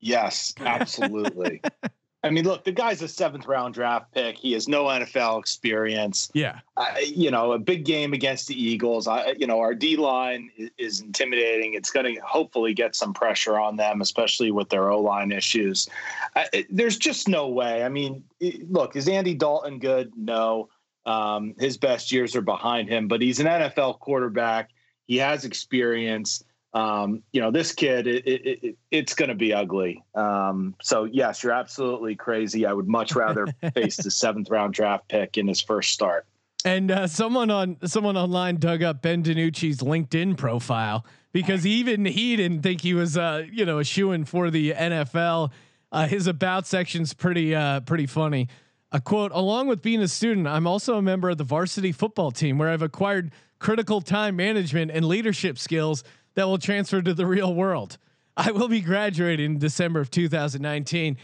[0.00, 1.60] Yes, absolutely.
[2.22, 4.36] I mean, look, the guy's a seventh round draft pick.
[4.36, 6.30] He has no NFL experience.
[6.34, 6.60] Yeah.
[6.76, 9.08] Uh, you know, a big game against the Eagles.
[9.08, 11.72] I, you know, our D line is, is, intimidating.
[11.72, 15.88] It's going to hopefully get some pressure on them, especially with their O line issues.
[16.36, 17.84] Uh, it, there's just no way.
[17.84, 20.12] I mean, it, look, is Andy Dalton good?
[20.14, 20.68] No.
[21.06, 24.70] Um, his best years are behind him, but he's an NFL quarterback.
[25.06, 29.52] He has experience um, you know, this kid, it, it, it, it's going to be
[29.52, 30.04] ugly.
[30.14, 32.64] Um, so yes, you're absolutely crazy.
[32.64, 36.26] I would much rather face the seventh round draft pick in his first start.
[36.64, 42.36] And uh, someone on someone online dug up Ben DiNucci's LinkedIn profile because even he
[42.36, 45.50] didn't think he was, uh, you know, a shoe in for the NFL.
[45.90, 48.48] Uh, his about section's pretty, uh, pretty funny.
[48.92, 52.30] A quote: Along with being a student, I'm also a member of the varsity football
[52.30, 56.02] team, where I've acquired critical time management and leadership skills
[56.40, 57.98] that will transfer to the real world.
[58.34, 61.18] I will be graduating in December of 2019.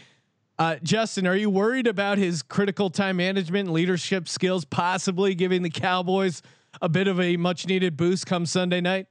[0.59, 5.63] Uh, Justin, are you worried about his critical time management and leadership skills possibly giving
[5.63, 6.43] the Cowboys
[6.83, 9.07] a bit of a much needed boost come Sunday night?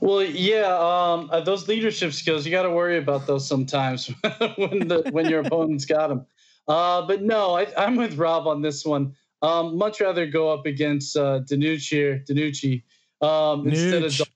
[0.00, 4.06] Well, yeah, um, uh, those leadership skills you got to worry about those sometimes
[4.56, 6.24] when the when your opponent's got them.
[6.66, 9.14] Uh, but no, I, am with Rob on this one.
[9.42, 12.82] Um, much rather go up against uh, DiNucci, DiNucci
[13.20, 14.33] um, instead of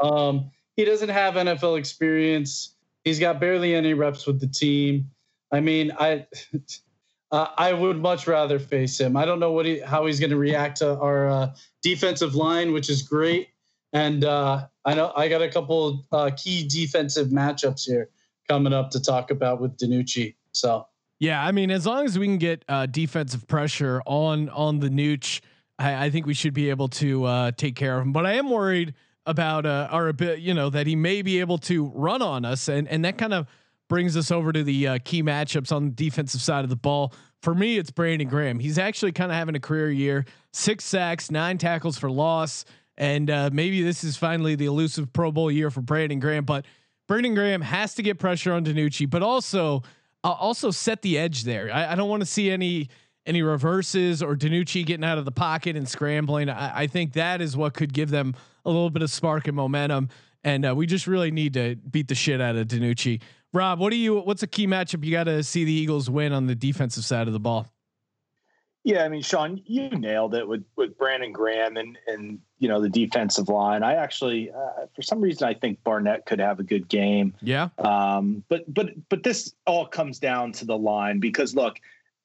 [0.00, 2.74] um, he doesn't have NFL experience.
[3.04, 5.10] He's got barely any reps with the team.
[5.52, 6.26] I mean, I
[7.30, 9.16] uh, I would much rather face him.
[9.16, 12.72] I don't know what he how he's going to react to our uh, defensive line,
[12.72, 13.48] which is great.
[13.92, 18.10] And uh, I know I got a couple uh, key defensive matchups here
[18.48, 20.34] coming up to talk about with DiNucci.
[20.52, 20.86] So
[21.18, 24.88] yeah, I mean, as long as we can get uh, defensive pressure on on the
[24.88, 25.40] Nooch,
[25.78, 28.12] I, I think we should be able to uh, take care of him.
[28.12, 28.94] But I am worried
[29.26, 32.68] about uh, our bit, you know, that he may be able to run on us,
[32.68, 33.46] and and that kind of
[33.88, 37.12] brings us over to the uh, key matchups on the defensive side of the ball.
[37.42, 38.58] For me, it's Brandon Graham.
[38.58, 42.64] He's actually kind of having a career year: six sacks, nine tackles for loss,
[42.96, 46.44] and uh, maybe this is finally the elusive Pro Bowl year for Brandon Graham.
[46.44, 46.64] But
[47.08, 49.82] Brandon Graham has to get pressure on DiNucci, but also
[50.24, 51.72] uh, also set the edge there.
[51.72, 52.88] I, I don't want to see any
[53.26, 56.48] any reverses or DiNucci getting out of the pocket and scrambling.
[56.48, 58.34] I, I think that is what could give them
[58.66, 60.10] a little bit of spark and momentum.
[60.44, 63.22] And uh, we just really need to beat the shit out of DiNucci.
[63.52, 64.20] Rob, what do you?
[64.20, 67.26] What's a key matchup you got to see the Eagles win on the defensive side
[67.26, 67.66] of the ball?
[68.84, 72.80] Yeah, I mean, Sean, you nailed it with with Brandon Graham and and you know
[72.80, 73.82] the defensive line.
[73.82, 77.34] I actually, uh, for some reason, I think Barnett could have a good game.
[77.42, 77.70] Yeah.
[77.78, 78.44] Um.
[78.48, 81.80] But but but this all comes down to the line because look,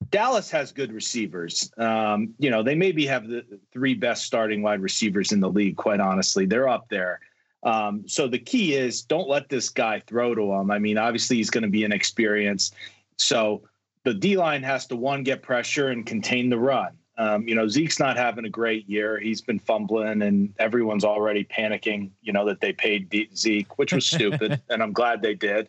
[0.10, 1.72] Dallas has good receivers.
[1.78, 5.78] Um, you know, they maybe have the three best starting wide receivers in the league,
[5.78, 6.46] quite honestly.
[6.46, 7.20] They're up there.
[7.64, 10.72] Um, so the key is don't let this guy throw to him.
[10.72, 12.76] I mean, obviously he's going to be inexperienced.
[13.18, 13.62] So
[14.04, 16.98] the D line has to one get pressure and contain the run.
[17.18, 19.20] Um, you know, Zeke's not having a great year.
[19.20, 22.10] He's been fumbling, and everyone's already panicking.
[22.22, 25.68] You know that they paid Zeke, which was stupid, and I'm glad they did.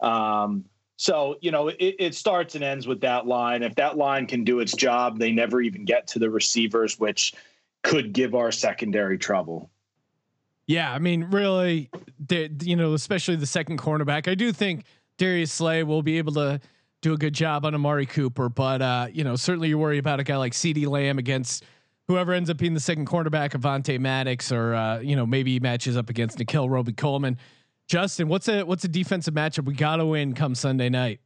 [0.00, 0.64] Um,
[1.02, 3.64] so, you know, it, it, starts and ends with that line.
[3.64, 7.34] If that line can do its job, they never even get to the receivers, which
[7.82, 9.68] could give our secondary trouble.
[10.68, 11.90] Yeah, I mean, really,
[12.30, 14.28] you know, especially the second cornerback.
[14.28, 14.84] I do think
[15.18, 16.60] Darius Slay will be able to
[17.00, 20.20] do a good job on Amari Cooper, but uh, you know, certainly you worry about
[20.20, 21.64] a guy like CeeDee Lamb against
[22.06, 25.58] whoever ends up being the second cornerback, Avonte Maddox, or uh, you know, maybe he
[25.58, 27.38] matches up against Nickell Robey-Coleman.
[27.88, 31.20] Justin, what's a what's a defensive matchup we got to win come Sunday night?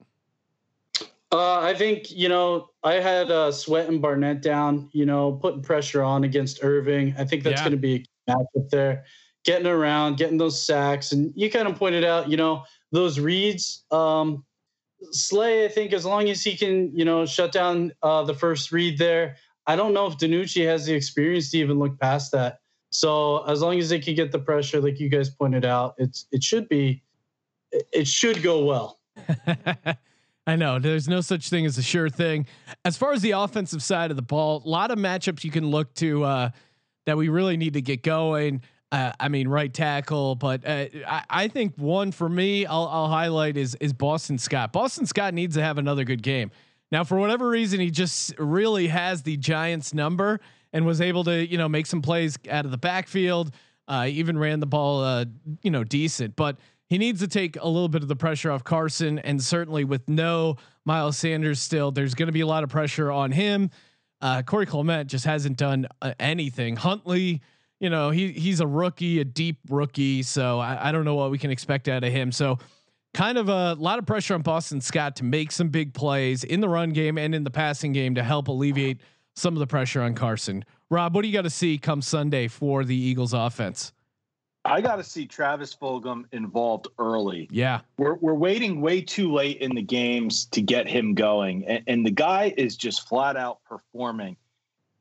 [1.33, 4.89] Uh, I think you know I had uh, Sweat and Barnett down.
[4.93, 7.19] You know, putting pressure on against Erving.
[7.19, 7.65] I think that's yeah.
[7.65, 9.05] going to be a matchup there.
[9.45, 13.85] Getting around, getting those sacks, and you kind of pointed out, you know, those reads.
[13.91, 14.45] Um,
[15.13, 18.73] Slay, I think, as long as he can, you know, shut down uh, the first
[18.73, 22.59] read there, I don't know if DiNucci has the experience to even look past that.
[22.97, 26.27] So as long as they can get the pressure, like you guys pointed out, it's
[26.33, 27.03] it should be
[27.71, 28.99] it should go well.
[30.47, 32.47] I know there's no such thing as a sure thing.
[32.87, 35.71] As far as the offensive side of the ball, a lot of matchups you can
[35.71, 36.51] look to uh,
[37.05, 38.63] that we really need to get going.
[38.91, 43.09] Uh, I mean, right tackle, but uh, I, I, think one for me, I'll, I'll,
[43.09, 44.73] highlight is is Boston Scott.
[44.73, 46.51] Boston Scott needs to have another good game.
[46.91, 50.41] Now, for whatever reason, he just really has the Giants number
[50.77, 53.53] and was able to you know make some plays out of the backfield.
[53.89, 55.25] Uh, even ran the ball, uh,
[55.63, 56.59] you know, decent, but
[56.89, 60.09] he needs to take a little bit of the pressure off Carson, and certainly with
[60.09, 63.71] no Miles Sanders still, there's going to be a lot of pressure on him.
[64.21, 66.75] Uh, Corey Clement just hasn't done uh, anything.
[66.75, 67.43] Huntley,
[67.79, 71.31] you know, he he's a rookie, a deep rookie, so I, I don't know what
[71.31, 72.33] we can expect out of him.
[72.33, 72.59] So,
[73.15, 76.61] kind of a lot of pressure on Boston Scott to make some big plays in
[76.61, 79.01] the run game and in the passing game to help alleviate
[79.37, 80.65] some of the pressure on Carson.
[80.91, 83.93] Rob, what do you got to see come Sunday for the Eagles offense?
[84.65, 87.47] I got to see Travis Fulgham involved early.
[87.53, 91.85] Yeah, we're we're waiting way too late in the games to get him going, and,
[91.87, 94.37] and the guy is just flat out performing.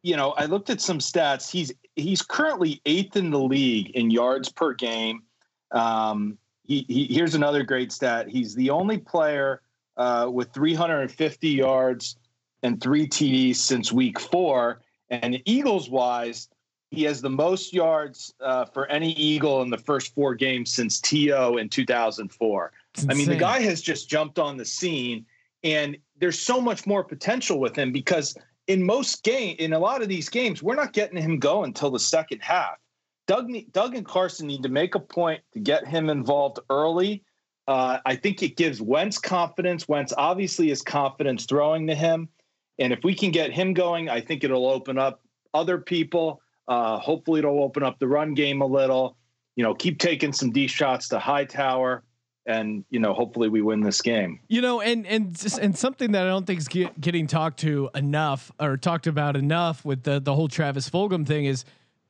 [0.04, 1.50] You know, I looked at some stats.
[1.50, 5.24] He's he's currently eighth in the league in yards per game.
[5.72, 8.30] Um, he, he here's another great stat.
[8.30, 9.62] He's the only player
[9.98, 12.18] uh, with 350 yards
[12.66, 14.82] and three TDs since week four.
[15.10, 16.50] And Eagles wise,
[16.92, 21.00] he has the most yards uh, for any Eagle in the first four games since
[21.00, 22.72] TO in 2004.
[23.10, 25.26] I mean, the guy has just jumped on the scene,
[25.64, 28.36] and there's so much more potential with him because
[28.68, 31.92] in most game, in a lot of these games, we're not getting him going until
[31.92, 32.78] the second half.
[33.28, 37.24] Doug, Doug and Carson need to make a point to get him involved early.
[37.68, 39.88] Uh, I think it gives Wentz confidence.
[39.88, 42.30] Wentz obviously has confidence throwing to him.
[42.80, 45.22] And if we can get him going, I think it'll open up
[45.54, 46.42] other people.
[46.68, 49.18] Uh, hopefully, it'll open up the run game a little.
[49.56, 52.04] You know, keep taking some D shots to Hightower,
[52.46, 54.40] and you know, hopefully, we win this game.
[54.50, 57.60] You know, and and just, and something that I don't think is get, getting talked
[57.60, 61.64] to enough or talked about enough with the the whole Travis Fulgham thing is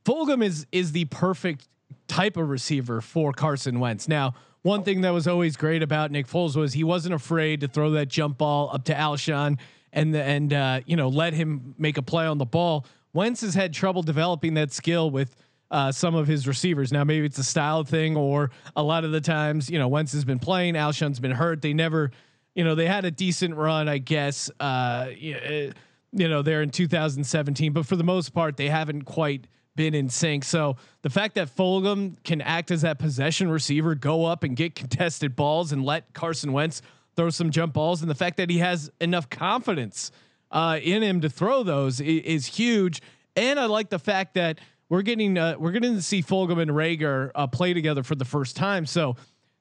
[0.06, 1.68] Fulgham is is the perfect
[2.08, 4.08] type of receiver for Carson Wentz.
[4.08, 7.68] Now, one thing that was always great about Nick Foles was he wasn't afraid to
[7.68, 9.60] throw that jump ball up to Alshon
[9.96, 12.86] and and uh, you know let him make a play on the ball.
[13.14, 15.36] Wentz has had trouble developing that skill with
[15.72, 16.92] uh, some of his receivers.
[16.92, 20.12] Now, maybe it's a style thing, or a lot of the times, you know, Wentz
[20.12, 21.62] has been playing, Alshon's been hurt.
[21.62, 22.12] They never,
[22.54, 25.74] you know, they had a decent run, I guess, uh, you
[26.14, 30.44] know, there in 2017, but for the most part, they haven't quite been in sync.
[30.44, 34.76] So the fact that Fulgham can act as that possession receiver, go up and get
[34.76, 36.82] contested balls and let Carson Wentz
[37.16, 40.12] throw some jump balls, and the fact that he has enough confidence
[40.52, 43.02] uh, in him to throw those is, is, huge.
[43.36, 46.72] And I like the fact that we're getting uh, we're getting to see Fulgham and
[46.72, 48.86] Reagor uh, play together for the first time.
[48.86, 49.16] So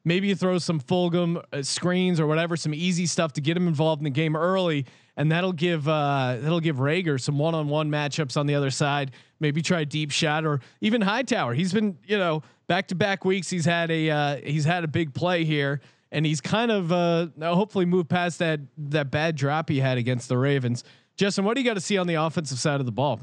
[0.04, 3.66] maybe you throw some Fulgham uh, screens or whatever, some easy stuff to get him
[3.66, 4.86] involved in the game early,
[5.16, 8.70] and that'll give uh, that'll give Reagor some one on one matchups on the other
[8.70, 9.12] side.
[9.40, 11.54] Maybe try a deep shot or even Hightower.
[11.54, 13.50] He's been you know back to back weeks.
[13.50, 15.80] He's had a uh, he's had a big play here
[16.14, 20.28] and he's kind of uh, hopefully moved past that that bad drop he had against
[20.28, 20.84] the Ravens.
[21.16, 23.20] Justin, what do you got to see on the offensive side of the ball?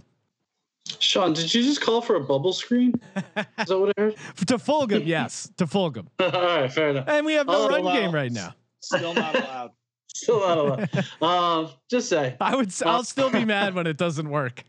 [1.00, 2.94] Sean, did you just call for a bubble screen?
[3.16, 4.16] Is that what I heard?
[4.48, 6.08] to Fulgham, yes, to Fulgham.
[6.20, 7.08] All right, fair enough.
[7.08, 8.56] And we have no run game right now.
[8.82, 9.72] Still not allowed.
[10.14, 10.90] Still not allowed.
[11.22, 12.36] Um, just say.
[12.42, 12.74] I would.
[12.86, 14.64] I'll still be mad when it doesn't work.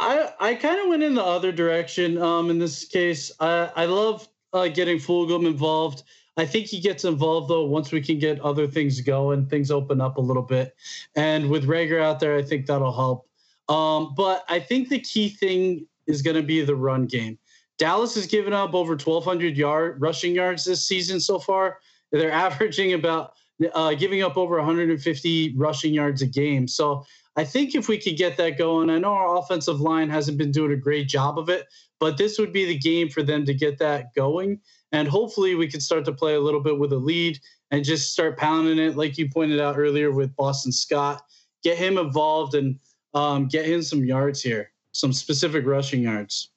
[0.00, 2.20] I I kind of went in the other direction.
[2.20, 6.02] Um, in this case, I I love uh, getting Fulgham involved.
[6.36, 10.00] I think he gets involved though once we can get other things going, things open
[10.00, 10.74] up a little bit.
[11.14, 13.28] And with Reagor out there, I think that'll help.
[13.68, 17.38] Um, but I think the key thing is going to be the run game.
[17.78, 21.78] Dallas has given up over 1,200 yard rushing yards this season so far.
[22.12, 23.32] They're averaging about
[23.72, 26.68] uh, giving up over 150 rushing yards a game.
[26.68, 27.04] So
[27.36, 30.52] I think if we could get that going, I know our offensive line hasn't been
[30.52, 31.66] doing a great job of it,
[31.98, 34.60] but this would be the game for them to get that going.
[34.92, 38.12] And hopefully we can start to play a little bit with a lead and just
[38.12, 41.22] start pounding it, like you pointed out earlier with Boston Scott.
[41.62, 42.78] Get him involved and
[43.14, 46.50] um, get him some yards here, some specific rushing yards.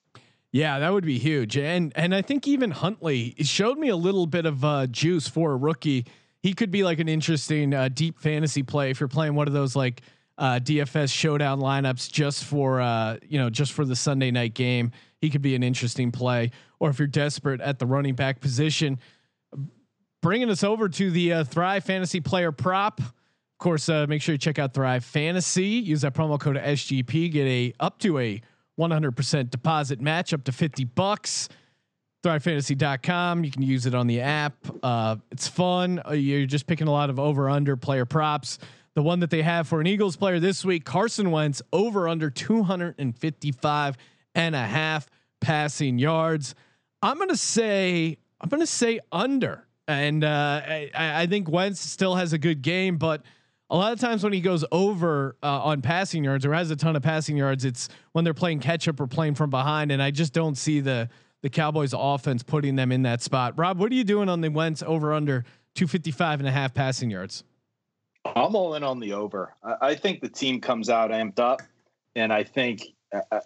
[0.51, 1.57] Yeah, that would be huge.
[1.57, 5.51] And and I think even Huntley showed me a little bit of uh, juice for
[5.51, 6.05] a rookie.
[6.41, 9.53] He could be like an interesting uh, deep fantasy play if you're playing one of
[9.53, 10.01] those like
[10.37, 14.91] uh, DFS showdown lineups just for uh, you know just for the Sunday night game.
[15.19, 16.51] He could be an interesting play.
[16.79, 18.99] Or if you're desperate at the running back position,
[20.21, 24.33] bringing us over to the uh, Thrive Fantasy Player Prop Of course, uh, make sure
[24.33, 25.65] you check out Thrive Fantasy.
[25.65, 27.31] Use that promo code SGP.
[27.31, 28.41] Get a up to a
[28.79, 31.49] 100% deposit match up to 50 bucks.
[32.23, 33.43] ThriveFantasy.com.
[33.43, 34.55] You can use it on the app.
[34.83, 36.01] Uh, it's fun.
[36.07, 38.59] Uh, you're just picking a lot of over under player props.
[38.95, 42.29] The one that they have for an Eagles player this week, Carson Wentz, over under
[42.29, 43.97] 255
[44.33, 45.07] and a half
[45.39, 46.55] passing yards.
[47.01, 52.33] I'm gonna say I'm gonna say under, and uh, I, I think Wentz still has
[52.33, 53.23] a good game, but
[53.69, 56.75] a lot of times when he goes over uh, on passing yards or has a
[56.75, 60.01] ton of passing yards, it's when they're playing catch up or playing from behind, and
[60.01, 61.09] I just don't see the
[61.41, 63.53] the Cowboys offense putting them in that spot.
[63.57, 65.43] Rob, what are you doing on the Wentz over under
[65.75, 67.43] 255 and a half passing yards?
[68.25, 69.55] I'm all in on the over.
[69.63, 71.61] I, I think the team comes out amped up,
[72.15, 72.95] and I think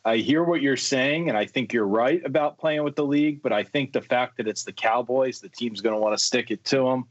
[0.06, 3.42] I, hear what you're saying, and I think you're right about playing with the league.
[3.42, 6.24] But I think the fact that it's the Cowboys, the team's going to want to
[6.24, 7.06] stick it to them.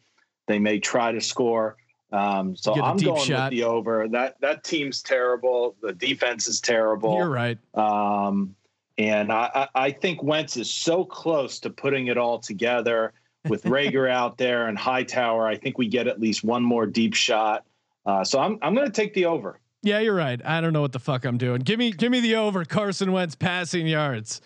[0.47, 1.77] They may try to score.
[2.13, 3.53] Um, so I'm going shot.
[3.53, 4.09] with the over.
[4.09, 5.77] That that team's terrible.
[5.81, 7.17] The defense is terrible.
[7.17, 7.59] You're right.
[7.75, 8.57] Um,
[8.99, 13.13] and I, I think Wentz is so close to putting it all together
[13.49, 15.47] with Reagor out there and Hightower.
[15.47, 17.65] I think we get at least one more deep shot.
[18.05, 19.60] Uh, so I'm I'm going to take the over.
[19.83, 20.41] Yeah, you're right.
[20.45, 21.61] I don't know what the fuck I'm doing.
[21.61, 22.65] Give me give me the over.
[22.65, 24.41] Carson Wentz passing yards.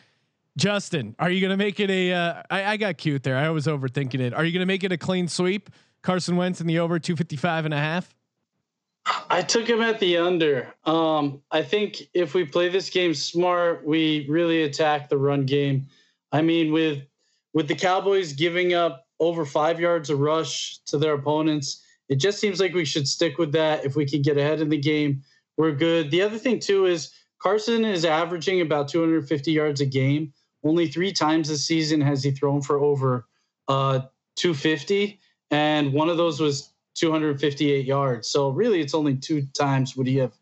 [0.56, 2.12] Justin, are you to make it a?
[2.12, 3.36] Uh, I, I got cute there.
[3.36, 4.32] I was overthinking it.
[4.32, 5.70] Are you to make it a clean sweep?
[6.02, 8.14] Carson Wentz in the over 255 and a half.
[9.28, 10.72] I took him at the under.
[10.84, 15.86] Um, I think if we play this game smart, we really attack the run game.
[16.30, 17.02] I mean, with
[17.52, 22.38] with the Cowboys giving up over five yards of rush to their opponents, it just
[22.38, 23.84] seems like we should stick with that.
[23.84, 25.22] If we can get ahead in the game,
[25.56, 26.10] we're good.
[26.10, 30.32] The other thing too is Carson is averaging about 250 yards a game.
[30.64, 33.26] Only three times this season has he thrown for over
[33.68, 34.00] uh,
[34.36, 38.28] 250, and one of those was 258 yards.
[38.28, 40.32] So really, it's only two times would he have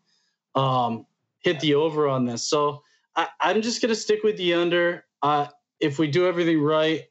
[0.55, 1.05] um,
[1.41, 2.43] hit the over on this.
[2.43, 2.83] So
[3.15, 5.05] I, am just gonna stick with the under.
[5.21, 5.47] Uh,
[5.79, 7.03] if we do everything right,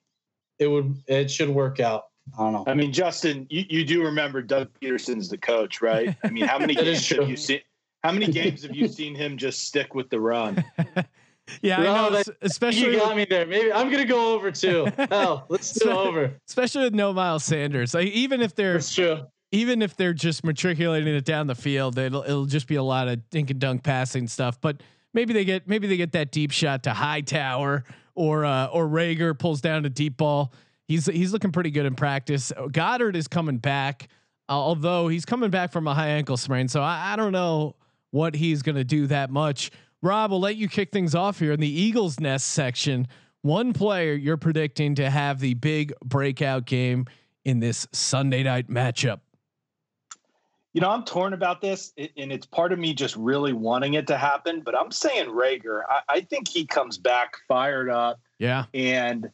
[0.59, 2.05] it would it should work out.
[2.39, 2.65] I don't know.
[2.67, 6.17] I mean, Justin, you, you do remember Doug Pederson's the coach, right?
[6.25, 7.61] I mean, how many games have you seen?
[8.03, 10.65] How many games have you seen him just stick with the run?
[11.63, 12.11] yeah, I know.
[12.11, 13.47] That, especially you got me there.
[13.47, 14.89] Maybe I'm gonna go over too.
[15.11, 16.35] Hell, let's do over.
[16.49, 17.95] Especially with no Miles Sanders.
[17.95, 19.21] Like even if they're That's true.
[19.55, 23.07] Even if they're just matriculating it down the field, it'll it'll just be a lot
[23.07, 24.59] of dink and dunk passing stuff.
[24.59, 28.87] But maybe they get maybe they get that deep shot to Hightower or uh, or
[28.87, 30.53] Reagor pulls down a deep ball.
[30.93, 32.53] He's he's looking pretty good in practice.
[32.55, 34.09] Goedert is coming back,
[34.51, 36.69] uh, although he's coming back from a high ankle sprain.
[36.69, 37.77] So I, I don't know
[38.11, 39.71] what he's going to do that much.
[40.03, 43.09] Rob, we'll let you kick things off here in the Eagles nest section.
[43.41, 47.07] One player you're predicting to have the big breakout game
[47.47, 49.21] in this Sunday night matchup.
[50.75, 54.07] You know, I'm torn about this, and it's part of me just really wanting it
[54.09, 54.61] to happen.
[54.61, 55.85] But I'm saying Reagor.
[55.89, 58.21] I, I think he comes back fired up.
[58.39, 59.31] Yeah, and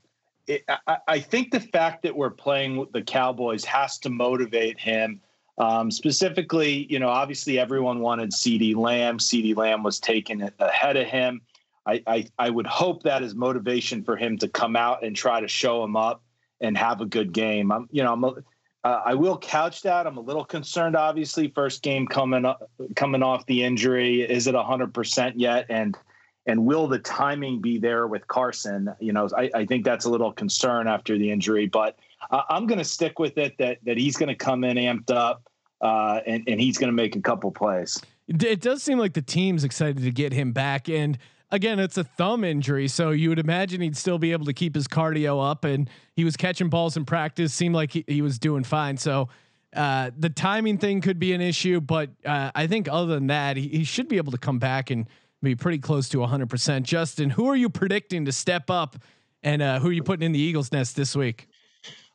[1.07, 5.20] I, think the fact that we're playing with the Cowboys has to motivate him.
[5.59, 9.18] Um, specifically, you know, obviously everyone wanted CeeDee Lamb.
[9.18, 11.40] CeeDee Lamb was taken ahead of him.
[11.84, 15.40] I, I, I would hope that is motivation for him to come out and try
[15.40, 16.22] to show him up
[16.61, 17.72] and have a good game.
[17.72, 18.32] I'm, you know, I'm, uh,
[18.84, 20.07] I will couch that.
[20.07, 21.49] I'm a little concerned, obviously.
[21.49, 25.66] First game coming up, coming off the injury, is it 100 percent yet?
[25.68, 25.96] And
[26.49, 28.92] and will the timing be there with Carson?
[28.99, 31.99] You know, I, I think that's a little concern after the injury, but
[32.30, 35.14] uh, I'm going to stick with it that that he's going to come in amped
[35.14, 35.49] up
[35.82, 38.01] uh, and and he's going to make a couple plays.
[38.26, 41.18] It does seem like the team's excited to get him back, and
[41.51, 44.74] again, it's a thumb injury, so you would imagine he'd still be able to keep
[44.74, 47.55] his cardio up, and he was catching balls in practice.
[47.55, 48.96] Seemed like he, he was doing fine.
[48.96, 49.28] So.
[49.76, 53.59] Uh, the timing thing could be an issue, but uh, I think other than that,
[53.59, 55.07] he, he should be able to come back and
[55.43, 56.82] be pretty close to 100%.
[56.82, 58.97] Justin, who are you predicting to step up
[59.43, 61.49] and uh, who are you putting in the Eagles nest this week?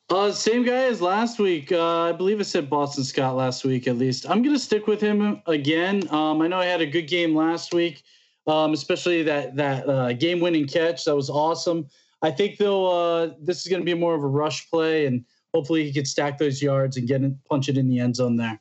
[0.09, 1.71] Uh, same guy as last week.
[1.71, 4.29] Uh, I believe I said Boston Scott last week at least.
[4.29, 6.07] I'm going to stick with him again.
[6.09, 8.03] Um, I know I had a good game last week,
[8.45, 11.05] um, especially that that uh, game winning catch.
[11.05, 11.87] That was awesome.
[12.21, 15.23] I think though uh, this is going to be more of a rush play, and
[15.53, 18.35] hopefully he can stack those yards and get it, punch it in the end zone
[18.35, 18.59] there.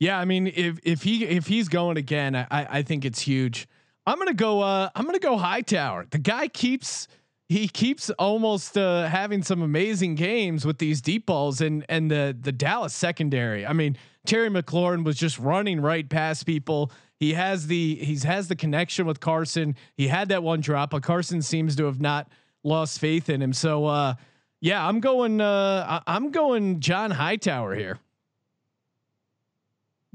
[0.00, 3.68] Yeah, I mean, if if he if he's going again, I I think it's huge.
[4.06, 4.60] I'm gonna go.
[4.60, 6.06] Uh, I'm gonna go Hightower.
[6.10, 7.08] The guy keeps
[7.48, 12.36] he keeps almost uh, having some amazing games with these deep balls and and the
[12.38, 13.66] the Dallas secondary.
[13.66, 13.96] I mean,
[14.26, 16.92] Terry McLaurin was just running right past people.
[17.18, 19.76] He has the he's has the connection with Carson.
[19.96, 22.30] He had that one drop, but Carson seems to have not
[22.62, 23.52] lost faith in him.
[23.52, 24.14] So uh,
[24.60, 25.40] yeah, I'm going.
[25.40, 27.98] Uh, I'm going John Hightower here.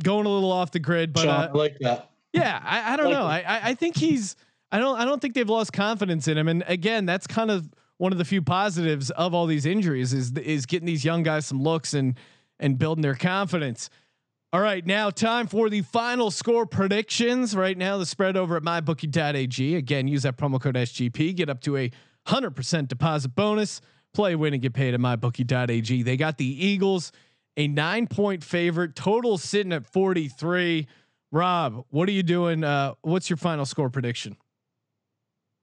[0.01, 2.09] Going a little off the grid, but Sean, uh, I like that.
[2.31, 3.25] yeah, I, I don't Like know.
[3.25, 4.35] I, I I think he's.
[4.71, 4.97] I don't.
[4.99, 6.47] I don't think they've lost confidence in him.
[6.47, 10.31] And again, that's kind of one of the few positives of all these injuries is
[10.33, 12.17] is getting these young guys some looks and
[12.59, 13.89] and building their confidence.
[14.51, 17.55] All right, now time for the final score predictions.
[17.55, 19.75] Right now, the spread over at mybookie.ag.
[19.75, 21.35] Again, use that promo code SGP.
[21.35, 21.91] Get up to a
[22.27, 23.81] hundred percent deposit bonus.
[24.13, 26.03] Play, win, and get paid at mybookie.ag.
[26.03, 27.11] They got the Eagles
[27.57, 28.95] a nine point favorite.
[28.95, 30.87] Total sitting at forty three.
[31.31, 32.63] Rob, what are you doing?
[32.63, 34.37] Uh, what's your final score prediction?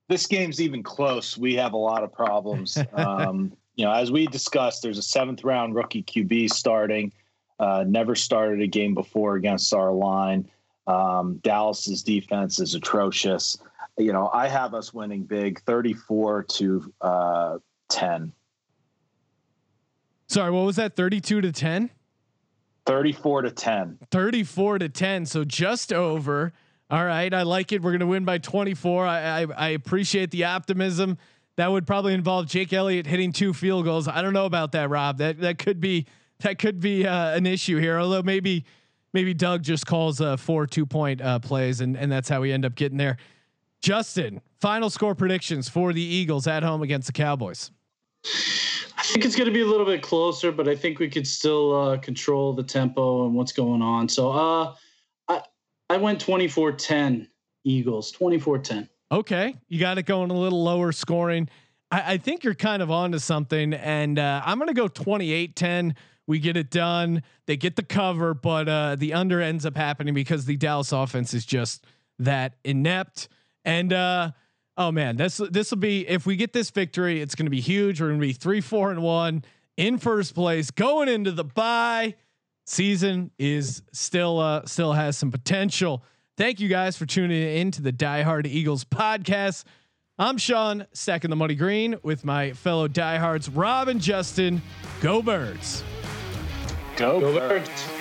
[0.09, 1.38] This game's even close.
[1.38, 2.76] We have a lot of problems.
[2.95, 7.12] um, you know, as we discussed, there's a seventh round rookie QB starting.
[7.61, 10.51] Uh, never started a game before against our line.
[10.86, 13.59] Um, Dallas's defense is atrocious.
[13.97, 17.59] You know, I have us winning big, 34 to uh,
[17.91, 18.32] 10.
[20.30, 20.94] Sorry, what was that?
[20.94, 21.90] 32 to 10?
[22.86, 23.98] 34 to 10.
[24.12, 25.26] 34 to 10.
[25.26, 26.52] So just over.
[26.88, 27.34] All right.
[27.34, 27.82] I like it.
[27.82, 29.06] We're going to win by 24.
[29.06, 31.18] I, I, I appreciate the optimism.
[31.56, 34.06] That would probably involve Jake Elliott hitting two field goals.
[34.06, 35.18] I don't know about that, Rob.
[35.18, 36.06] That that could be
[36.40, 37.98] that could be uh, an issue here.
[37.98, 38.64] Although maybe
[39.12, 42.52] maybe Doug just calls uh, four two point uh, plays and and that's how we
[42.52, 43.16] end up getting there.
[43.82, 47.72] Justin, final score predictions for the Eagles at home against the Cowboys.
[49.01, 51.26] I think it's going to be a little bit closer, but I think we could
[51.26, 54.11] still uh, control the tempo and what's going on.
[54.11, 54.74] So uh,
[55.26, 55.42] I
[55.88, 57.26] I went 24-10
[57.64, 58.90] Eagles, 24-10.
[59.11, 61.48] Okay, you got it going a little lower scoring.
[61.90, 65.96] I, I think you're kind of onto something, and uh, I'm gonna go 28-10.
[66.26, 67.22] We get it done.
[67.46, 71.32] They get the cover, but uh, the under ends up happening because the Dallas offense
[71.32, 71.86] is just
[72.18, 73.28] that inept.
[73.64, 74.32] And uh,
[74.80, 78.00] oh man, this this will be if we get this victory, it's gonna be huge.
[78.00, 79.44] We're gonna be three, four, and one
[79.76, 82.14] in first place going into the bye.
[82.64, 86.02] Season is still uh, still has some potential.
[86.36, 89.64] Thank you guys for tuning in to the Die Hard Eagles podcast.
[90.18, 94.62] I'm Sean, stacking the money green with my fellow diehards, Rob and Justin.
[95.00, 95.84] Go Birds.
[96.96, 97.68] Go, Go Birds.
[97.68, 97.99] Birds.